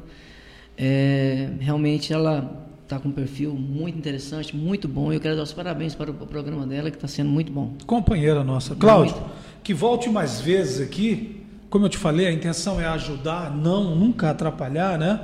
[0.78, 5.12] É, realmente ela está com um perfil muito interessante, muito bom.
[5.12, 7.74] Eu quero dar os parabéns para o programa dela, que está sendo muito bom.
[7.86, 8.76] Companheira nossa.
[8.76, 9.16] Cláudio,
[9.62, 11.44] que volte mais vezes aqui.
[11.70, 15.20] Como eu te falei, a intenção é ajudar, não nunca atrapalhar, né?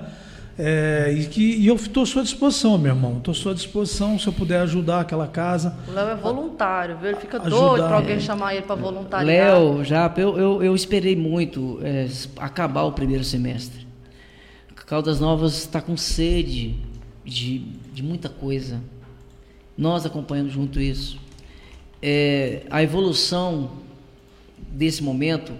[0.59, 3.17] É, e, que, e eu estou à sua disposição, meu irmão.
[3.17, 5.73] Estou à sua disposição se eu puder ajudar aquela casa.
[5.87, 7.11] O Léo é voluntário, viu?
[7.11, 8.19] Ele fica Ajudar, doido para alguém é.
[8.19, 9.25] chamar ele para voluntariar.
[9.25, 12.07] Léo, já eu, eu, eu esperei muito é,
[12.37, 13.87] acabar o primeiro semestre.
[14.85, 16.75] Caldas Novas está com sede
[17.23, 17.59] de,
[17.93, 18.81] de muita coisa.
[19.77, 21.19] Nós acompanhamos junto isso.
[22.01, 23.71] É, a evolução
[24.57, 25.53] desse momento,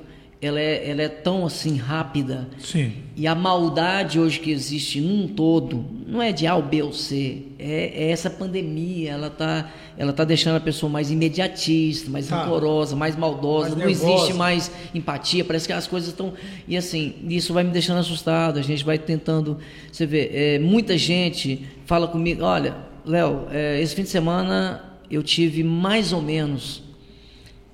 [0.46, 2.48] ela é, ela é tão assim rápida.
[2.60, 2.94] Sim.
[3.16, 6.92] E a maldade hoje que existe num todo, não é de A ou B ou
[6.94, 12.28] C, é, é essa pandemia, ela está ela tá deixando a pessoa mais imediatista, mais
[12.28, 12.44] Tá.
[12.44, 14.14] rancorosa, mais maldosa, Mais não nervosa.
[14.14, 16.34] existe mais empatia, parece que as coisas estão...
[16.68, 19.60] E assim, isso vai me deixando assustado, a gente vai tentando...
[19.92, 22.76] Você vê, é, muita gente fala comigo, olha,
[23.06, 26.82] Léo, é, esse fim de semana eu tive mais ou menos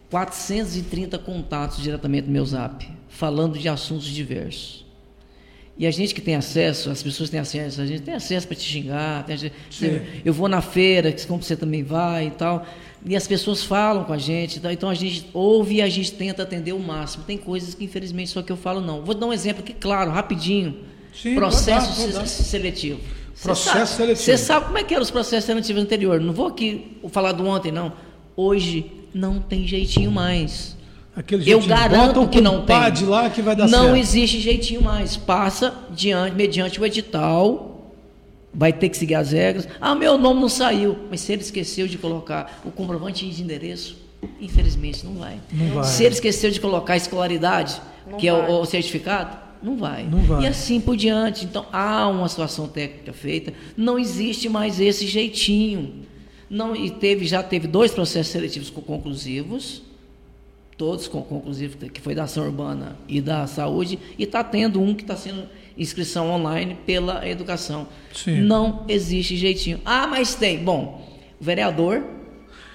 [0.09, 4.85] 430 contatos diretamente no meu zap, falando de assuntos diversos.
[5.77, 8.55] E a gente que tem acesso, as pessoas têm acesso, a gente tem acesso para
[8.57, 9.23] te xingar.
[9.25, 10.01] tem acesso- Sim.
[10.25, 12.65] eu vou na feira, como você também vai e tal.
[13.05, 16.11] E as pessoas falam com a gente, tal, então a gente ouve e a gente
[16.11, 17.23] tenta atender o máximo.
[17.23, 19.03] Tem coisas que infelizmente só que eu falo não.
[19.05, 20.75] Vou dar um exemplo aqui, claro, rapidinho.
[21.13, 22.99] Sim, Processo dar, seletivo.
[23.33, 24.25] Você Processo sabe- seletivo.
[24.25, 26.25] Você sabe como é que eram os processos seletivos anteriores?
[26.25, 27.93] Não vou aqui falar do ontem, não.
[28.35, 30.77] Hoje não tem jeitinho mais.
[31.15, 33.05] Aquele Eu jeitinho, garanto bota o que não tem.
[33.05, 33.97] lá que vai dar não certo.
[33.97, 35.17] existe jeitinho mais.
[35.17, 37.93] Passa diante, mediante o edital,
[38.53, 39.67] vai ter que seguir as regras.
[39.81, 43.97] Ah, meu nome não saiu, mas se ele esqueceu de colocar o comprovante de endereço,
[44.39, 45.37] infelizmente não vai.
[45.51, 45.83] Não vai.
[45.83, 48.49] Se ele esqueceu de colocar a escolaridade, Não que é vai.
[48.49, 50.03] o, o certificado, não vai.
[50.05, 50.43] Não vai.
[50.43, 51.43] E assim por diante.
[51.43, 56.07] Então há uma situação técnica feita, não existe mais esse jeitinho.
[56.49, 59.83] Não, e teve, já teve dois processos seletivos co- conclusivos,
[60.77, 64.95] todos com conclusivos, que foi da ação urbana e da saúde, e está tendo um
[64.95, 65.43] que está sendo
[65.77, 67.87] inscrição online pela educação.
[68.13, 68.41] Sim.
[68.41, 69.79] Não existe jeitinho.
[69.85, 70.57] Ah, mas tem.
[70.57, 71.07] Bom,
[71.39, 72.03] vereador,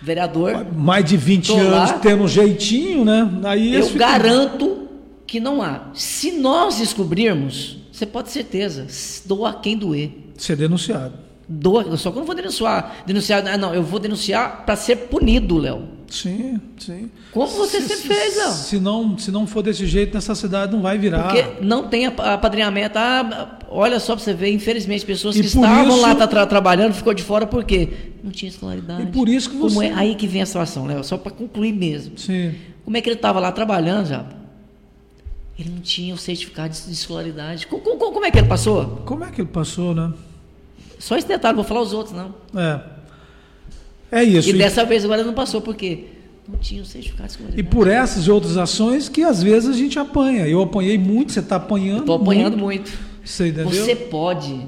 [0.00, 1.98] vereador, Mais de 20 Tô anos lá.
[1.98, 3.28] tendo um jeitinho, né?
[3.44, 4.88] Aí eu garanto
[5.26, 5.90] que não há.
[5.94, 8.86] Se nós descobrirmos, você pode ter certeza,
[9.26, 10.10] doa quem doer.
[10.36, 11.14] Ser denunciado.
[11.48, 13.02] Doa, só que eu não vou denunciar.
[13.06, 15.82] Denunciar, ah, não, eu vou denunciar para ser punido, Léo.
[16.08, 17.10] Sim, sim.
[17.32, 18.52] Como você Se- sempre fez, Léo?
[18.52, 21.24] Se não, se não for desse jeito, nessa cidade não vai virar.
[21.24, 22.96] Porque não tem ap- apadrinhamento.
[22.98, 26.26] Ah, olha só para você ver, infelizmente, pessoas E que por estavam isso- lá tá
[26.26, 27.88] tra- trabalhando ficou de fora porque
[28.22, 29.02] não tinha escolaridade.
[29.02, 31.32] E por isso que Como você- é aí que vem a situação, Léo, só para
[31.32, 32.16] concluir mesmo.
[32.16, 32.54] Sim.
[32.84, 34.24] Como é que ele estava lá trabalhando, já?
[35.58, 37.66] Ele não tinha o certificado de de escolaridade.
[37.66, 39.02] Co- co- Como, é que ele passou?
[39.04, 40.12] Como é que ele passou, né?
[41.04, 42.34] Só esse detalhe, vou falar os outros, não.
[42.58, 42.80] É.
[44.10, 44.48] É isso.
[44.48, 46.04] E E, dessa vez agora não passou, por quê?
[46.48, 49.72] Não tinha o certificado de e por essas e outras ações que às vezes a
[49.74, 50.46] gente apanha.
[50.46, 52.00] Eu apanhei muito, você está apanhando.
[52.00, 52.90] Estou apanhando muito.
[53.22, 53.68] Você entendeu?
[53.70, 54.66] Você pode.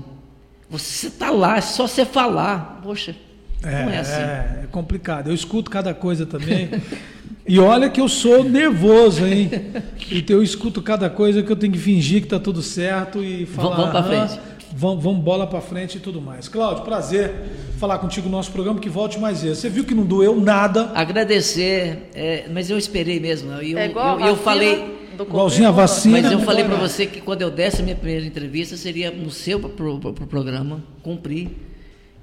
[0.69, 2.81] Você está lá, é só você falar.
[2.83, 3.17] Poxa,
[3.63, 4.13] É, não é assim.
[4.21, 5.29] é, é complicado.
[5.29, 6.69] Eu escuto cada coisa também.
[7.49, 9.51] e olha que eu sou nervoso, hein?
[10.13, 13.47] Então eu escuto cada coisa que eu tenho que fingir que tá tudo certo e
[13.47, 13.77] falar.
[13.77, 14.41] vamos "Aham, frente."
[14.79, 16.49] Vamos, vamos bola para frente e tudo mais.
[16.49, 17.33] Cláudio, prazer
[17.79, 19.59] falar contigo no nosso programa, que volte mais vezes.
[19.59, 20.91] Você viu que não doeu nada.
[20.95, 23.49] Agradecer, é, mas eu esperei mesmo.
[23.51, 23.59] né?
[23.63, 24.75] Eu, É igual eu, eu vacina falei.
[24.77, 26.21] do Covid, Igualzinho a não, vacina.
[26.21, 29.11] Mas eu não falei para você que quando eu desse a minha primeira entrevista seria
[29.11, 31.49] no seu pro, pro- pro programa, cumprir.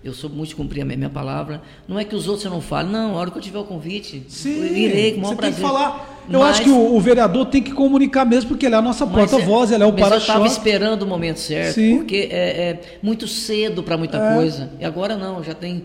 [0.03, 1.61] Eu sou muito cumprir a minha, palavra.
[1.87, 3.63] Não é que os outros eu não falo, não, a hora que eu tiver o
[3.63, 5.55] convite, Sim, eu irei com o maior você prazer.
[5.55, 6.09] tem que falar.
[6.29, 8.81] Eu Mas- acho que o, o vereador tem que comunicar mesmo, porque ele é a
[8.81, 10.47] nossa mas porta-voz, ele é o mas eu estava para-choque.
[10.49, 11.97] esperando o momento certo, Sim.
[11.97, 12.37] porque é,
[12.69, 14.35] é muito cedo para muita É.
[14.35, 14.71] coisa.
[14.79, 15.83] E agora não, já tem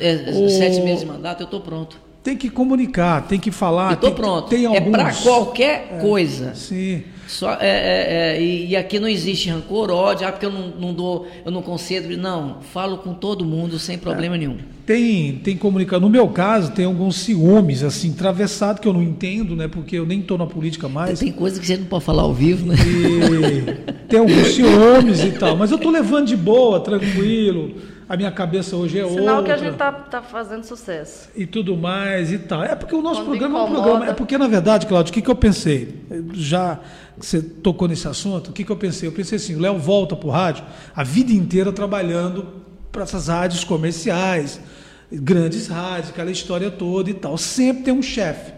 [0.00, 1.98] é, O- sete meses de mandato, eu estou pronto.
[2.22, 3.90] Tem que comunicar, tem que falar.
[3.90, 4.48] eu estou pronto.
[4.48, 6.54] Tem é para alguns- qualquer coisa.
[6.54, 7.04] Sim.
[7.26, 10.68] Só, é, é, é, e, e aqui não existe rancor, ódio, ah, porque eu não,
[10.68, 12.16] não dou, eu não concedo.
[12.16, 14.58] Não, falo com todo mundo sem problema nenhum.
[14.86, 16.00] Tem, tem comunicação.
[16.00, 19.66] No meu caso, tem alguns ciúmes, assim, atravessado, que eu não entendo, né?
[19.66, 21.18] Porque eu nem estou na política mais.
[21.18, 22.76] Tem coisa que você não pode falar ao vivo, né?
[22.76, 25.56] E tem alguns ciúmes e tal.
[25.56, 27.74] Mas eu tô levando de boa, tranquilo.
[28.08, 29.42] A minha cabeça hoje é Sinal outra.
[29.42, 31.28] que a gente tá, tá fazendo sucesso.
[31.34, 32.62] E tudo mais e tal.
[32.62, 33.82] É porque o nosso Quando programa é um incomoda.
[33.82, 34.10] programa.
[34.12, 35.95] É porque, na verdade, Cláudio, o que, que eu pensei?
[36.32, 36.80] Já
[37.18, 39.08] que você tocou nesse assunto, o que, que eu pensei?
[39.08, 40.64] Eu pensei assim: o Léo volta pro rádio
[40.94, 42.46] a vida inteira trabalhando
[42.90, 44.60] para essas rádios comerciais,
[45.12, 47.36] grandes rádios, aquela história toda e tal.
[47.36, 48.52] Sempre tem um chefe.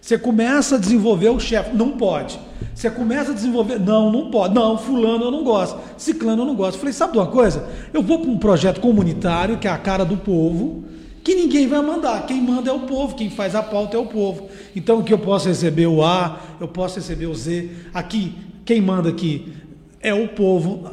[0.00, 2.38] Você começa a desenvolver o chefe, não pode.
[2.74, 4.54] Você começa a desenvolver, não, não pode.
[4.54, 6.78] Não, fulano eu não gosto, ciclano eu não gosto.
[6.78, 7.66] Falei, sabe de uma coisa?
[7.90, 10.84] Eu vou para um projeto comunitário, que é a cara do povo,
[11.24, 12.26] que ninguém vai mandar.
[12.26, 14.48] Quem manda é o povo, quem faz a pauta é o povo.
[14.76, 17.70] Então que eu posso receber o A, eu posso receber o Z.
[17.94, 18.34] Aqui,
[18.64, 19.54] quem manda aqui
[20.00, 20.88] é o povo.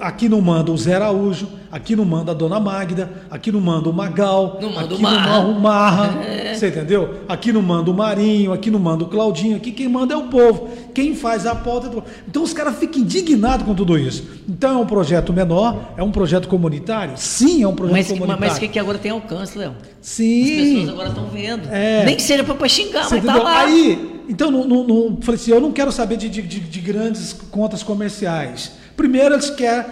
[0.00, 3.88] Aqui não manda o Zé Araújo, aqui não manda a Dona Magda, aqui não manda
[3.88, 5.26] o Magal, Não manda o aqui Marra.
[5.42, 6.54] não manda o Marra, É.
[6.54, 7.24] você entendeu?
[7.28, 10.28] Aqui não manda o Marinho, aqui não manda o Claudinho, aqui quem manda é o
[10.28, 12.06] povo, quem faz a pauta é o povo.
[12.28, 14.24] Então os caras ficam indignados com tudo isso.
[14.48, 17.14] Então é um projeto menor, é um projeto comunitário?
[17.16, 18.40] Sim, é um projeto Mas, comunitário.
[18.40, 19.72] mas que, que agora tem alcance, Léo?
[20.00, 20.74] As Sim.
[20.76, 21.68] pessoas agora estão vendo.
[21.72, 22.04] É.
[22.04, 23.42] Nem que seja para xingar, Você mas tá entendeu?
[23.42, 23.58] lá.
[23.62, 26.80] Aí, então, no, no- no- falei assim, eu não quero saber de, de- de- de
[26.80, 28.80] grandes contas comerciais.
[29.02, 29.84] Primeiro eles querem,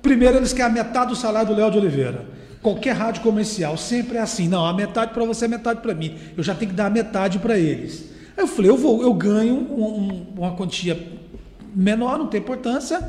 [0.00, 2.26] primeiro eles querem a metade do salário do Léo de Oliveira.
[2.62, 6.16] Qualquer rádio comercial sempre é assim, não, a metade para você, a metade para mim.
[6.36, 8.08] Eu já tenho que dar a metade para eles.
[8.36, 10.96] Aí eu falei, eu vou, eu ganho um- um- uma quantia
[11.74, 13.00] menor, não tem importância,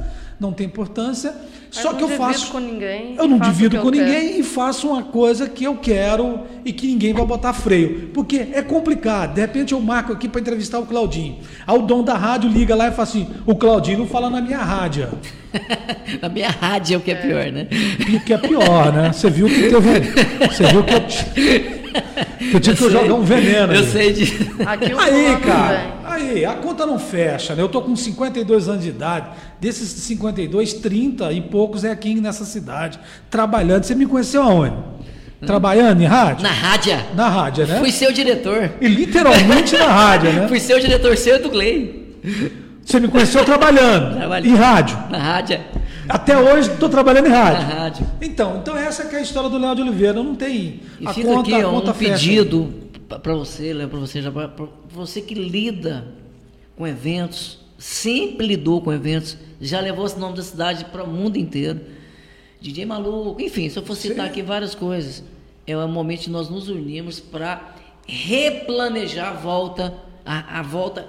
[0.44, 1.34] não tem importância.
[1.74, 4.06] Mas Só que eu faço com ninguém eu não faço o divido com eu quero.
[4.06, 8.10] ninguém e faço uma coisa que eu quero e que ninguém vai botar freio.
[8.14, 9.34] Porque é complicado.
[9.34, 11.38] De repente eu marco aqui para entrevistar o Claudinho.
[11.66, 14.42] Aí o dono da rádio liga lá e fala assim: o Claudinho não fala na
[14.42, 15.10] minha rádio.
[16.20, 17.68] Na minha rádio é o que é, pior, né?
[17.72, 19.14] E que é pior, né?
[19.14, 20.50] Você viu que teve.
[20.50, 21.83] Você viu que eu,
[22.54, 23.74] eu tive que eu jogar um veneno.
[23.74, 23.92] Eu ali.
[23.92, 24.24] sei de.
[24.66, 26.30] Aí, cara, vem.
[26.30, 27.62] aí, a conta não fecha, né?
[27.62, 29.28] Eu tô com 52 anos de idade.
[29.60, 33.00] Desses 52, 30 e poucos é aqui nessa cidade,
[33.30, 33.84] trabalhando.
[33.84, 34.76] Você me conheceu aonde?
[35.46, 36.44] Trabalhando em rádio?
[36.44, 36.98] Na rádio.
[37.16, 37.80] Na rádio, né?
[37.80, 38.72] Fui seu diretor.
[38.80, 40.48] E literalmente na rádio, né?
[40.48, 42.18] Fui seu diretor, seu e do Glei.
[42.86, 44.46] Você me conheceu trabalhando Trabalhando.
[44.46, 44.98] em rádio.
[45.10, 45.60] Na rádio.
[46.10, 47.68] Até hoje estou trabalhando em rádio.
[47.76, 48.08] rádio.
[48.22, 50.14] Então, então essa que é a história do Léo de Oliveira.
[50.22, 52.14] Não tem E a fica conta, aqui a conta um fecha.
[52.14, 52.74] pedido
[53.22, 54.50] para você, Léo, para você, pra
[54.90, 56.08] você que lida
[56.76, 61.38] com eventos, sempre lidou com eventos, já levou esse nome da cidade para o mundo
[61.38, 61.80] inteiro.
[62.60, 65.24] DJ Maluco, enfim, se eu for citar aqui várias coisas,
[65.68, 67.76] é o momento de nós nos unirmos para
[68.08, 69.94] replanejar a volta,
[70.26, 71.06] a, a volta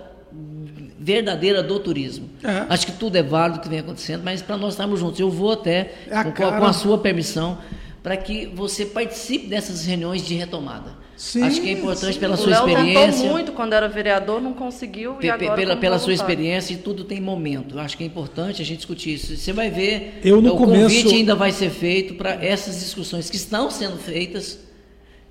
[0.98, 2.28] verdadeira do turismo.
[2.42, 2.66] É.
[2.68, 5.52] Acho que tudo é válido que vem acontecendo, mas para nós estarmos juntos, eu vou
[5.52, 7.58] até, É a com, cara- com a sua permissão,
[8.02, 11.02] para que você participe dessas reuniões de retomada.
[11.16, 12.18] Sim, Acho que é importante sim.
[12.20, 13.12] pela O sua Léo experiência.
[13.12, 16.76] tentou muito quando era vereador, não conseguiu pe- e agora pela pela sua experiência e
[16.76, 17.78] tudo tem momento.
[17.78, 19.36] Acho que é importante a gente discutir isso.
[19.36, 23.30] Você vai ver, Eu, no o começo- convite ainda vai ser feito para essas discussões
[23.30, 24.58] que estão sendo feitas,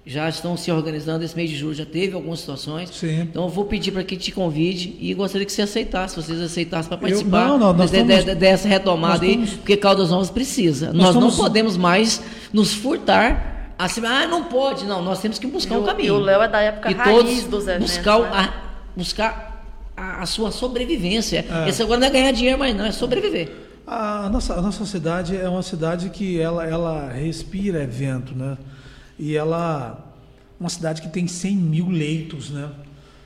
[0.06, 1.24] já estão se organizando.
[1.24, 2.90] Esse mês de julho já teve algumas situações.
[2.90, 3.22] Sim.
[3.22, 6.88] Então eu vou pedir para que te convide e gostaria que você aceitasse, vocês aceitassem
[6.90, 9.78] para Eu- participar não, não, nós de- estamos- de- dessa retomada nós aí, estamos- porque
[9.78, 10.88] Caldas Novas precisa.
[10.88, 12.22] Nós, não estamos- podemos mais
[12.52, 13.74] nos furtar.
[13.80, 14.86] Assim, ah, não pode.
[14.86, 16.08] Não, nós temos que buscar E um o- caminho.
[16.08, 18.30] e o Léo é da época E raiz todos dos eventos, buscar, o- né?
[18.34, 18.54] a,
[18.96, 19.66] buscar
[19.98, 21.46] a, a sua sobrevivência.
[21.66, 21.70] É.
[21.70, 23.52] Esse agora não é ganhar dinheiro, mas não, é sobreviver.
[23.86, 28.58] A nossa, a nossa cidade é uma cidade que ela, ela respira evento, né?
[29.18, 30.10] E ela
[30.60, 32.69] uma cidade que tem 100 mil leitos, né?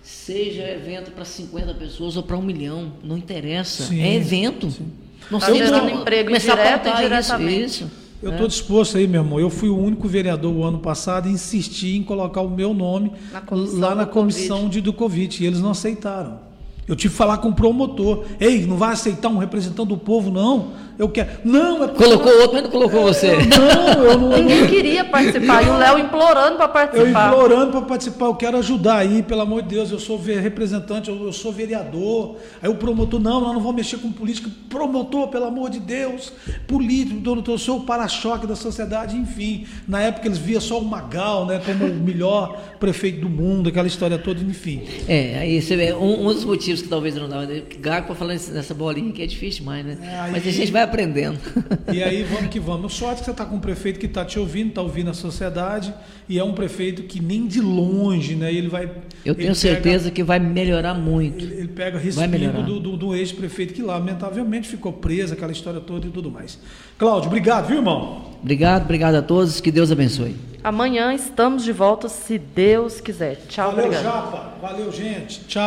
[0.01, 3.83] Seja evento para 50 pessoas ou para um milhão, não interessa.
[3.83, 4.71] Sim, é evento.
[4.71, 4.87] sim.
[5.29, 7.65] Não Tá sei, gerando emprego começar a direto e pautar isso, diretamente.
[7.65, 7.91] isso.
[8.23, 9.39] Eu estou disposto aí, meu irmão.
[9.39, 13.11] Eu fui o único vereador o ano passado a insistir em colocar o meu nome
[13.31, 15.43] Na lá na do comissão de, do Covid.
[15.43, 16.39] E eles não aceitaram.
[16.87, 18.25] Eu tive que falar com o promotor.
[18.39, 20.71] Ei, não vai aceitar um representante do povo, não?
[20.97, 21.29] Eu quero.
[21.43, 23.33] Não, é Colocou outro, mas não colocou você.
[23.37, 24.29] Não, eu não.
[24.37, 25.63] Ninguém queria participar.
[25.63, 27.29] E o Léo implorando para Eu participar.
[27.33, 31.23] implorando para participar, eu quero ajudar aí, pelo amor de Deus, eu sou representante, eu,
[31.25, 32.37] eu sou vereador.
[32.61, 34.49] Aí o promotor, não, nós não vamos mexer com política.
[34.69, 36.33] Promotor, pelo amor de Deus,
[36.67, 39.65] político, doutor, eu sou o para-choque da sociedade, enfim.
[39.87, 43.87] Na época eles via só o Magal, né, como o melhor prefeito do mundo, aquela
[43.87, 44.81] história toda, enfim.
[45.07, 47.47] É, aí você vê, um, um dos motivos que talvez eu não dava,
[47.79, 49.97] gago para falar nessa bolinha que é difícil demais, né?
[50.01, 51.37] É, aí- Mas a gente vai aprendendo.
[51.93, 52.93] E aí vamos que vamos.
[52.93, 55.93] Sorte que você está com um prefeito que está te ouvindo, está ouvindo a sociedade,
[56.27, 58.53] e é um prefeito que nem de longe, né?
[58.53, 58.83] Ele vai.
[59.23, 61.41] Eu tenho pega- certeza que vai melhorar muito.
[61.45, 62.57] Ele, ele pega Vai melhorar.
[62.57, 66.59] respingo do, do, do ex-prefeito que lamentavelmente ficou preso, aquela história toda e tudo mais.
[66.97, 68.25] Cláudio, obrigado, viu, irmão?
[68.41, 70.35] Obrigado, obrigado a todos, que Deus abençoe.
[70.63, 73.37] Amanhã estamos de volta, se Deus quiser.
[73.47, 74.03] Tchau, Valeu, obrigado.
[74.03, 74.53] Japa.
[74.61, 75.41] Valeu, gente.
[75.47, 75.63] Tchau.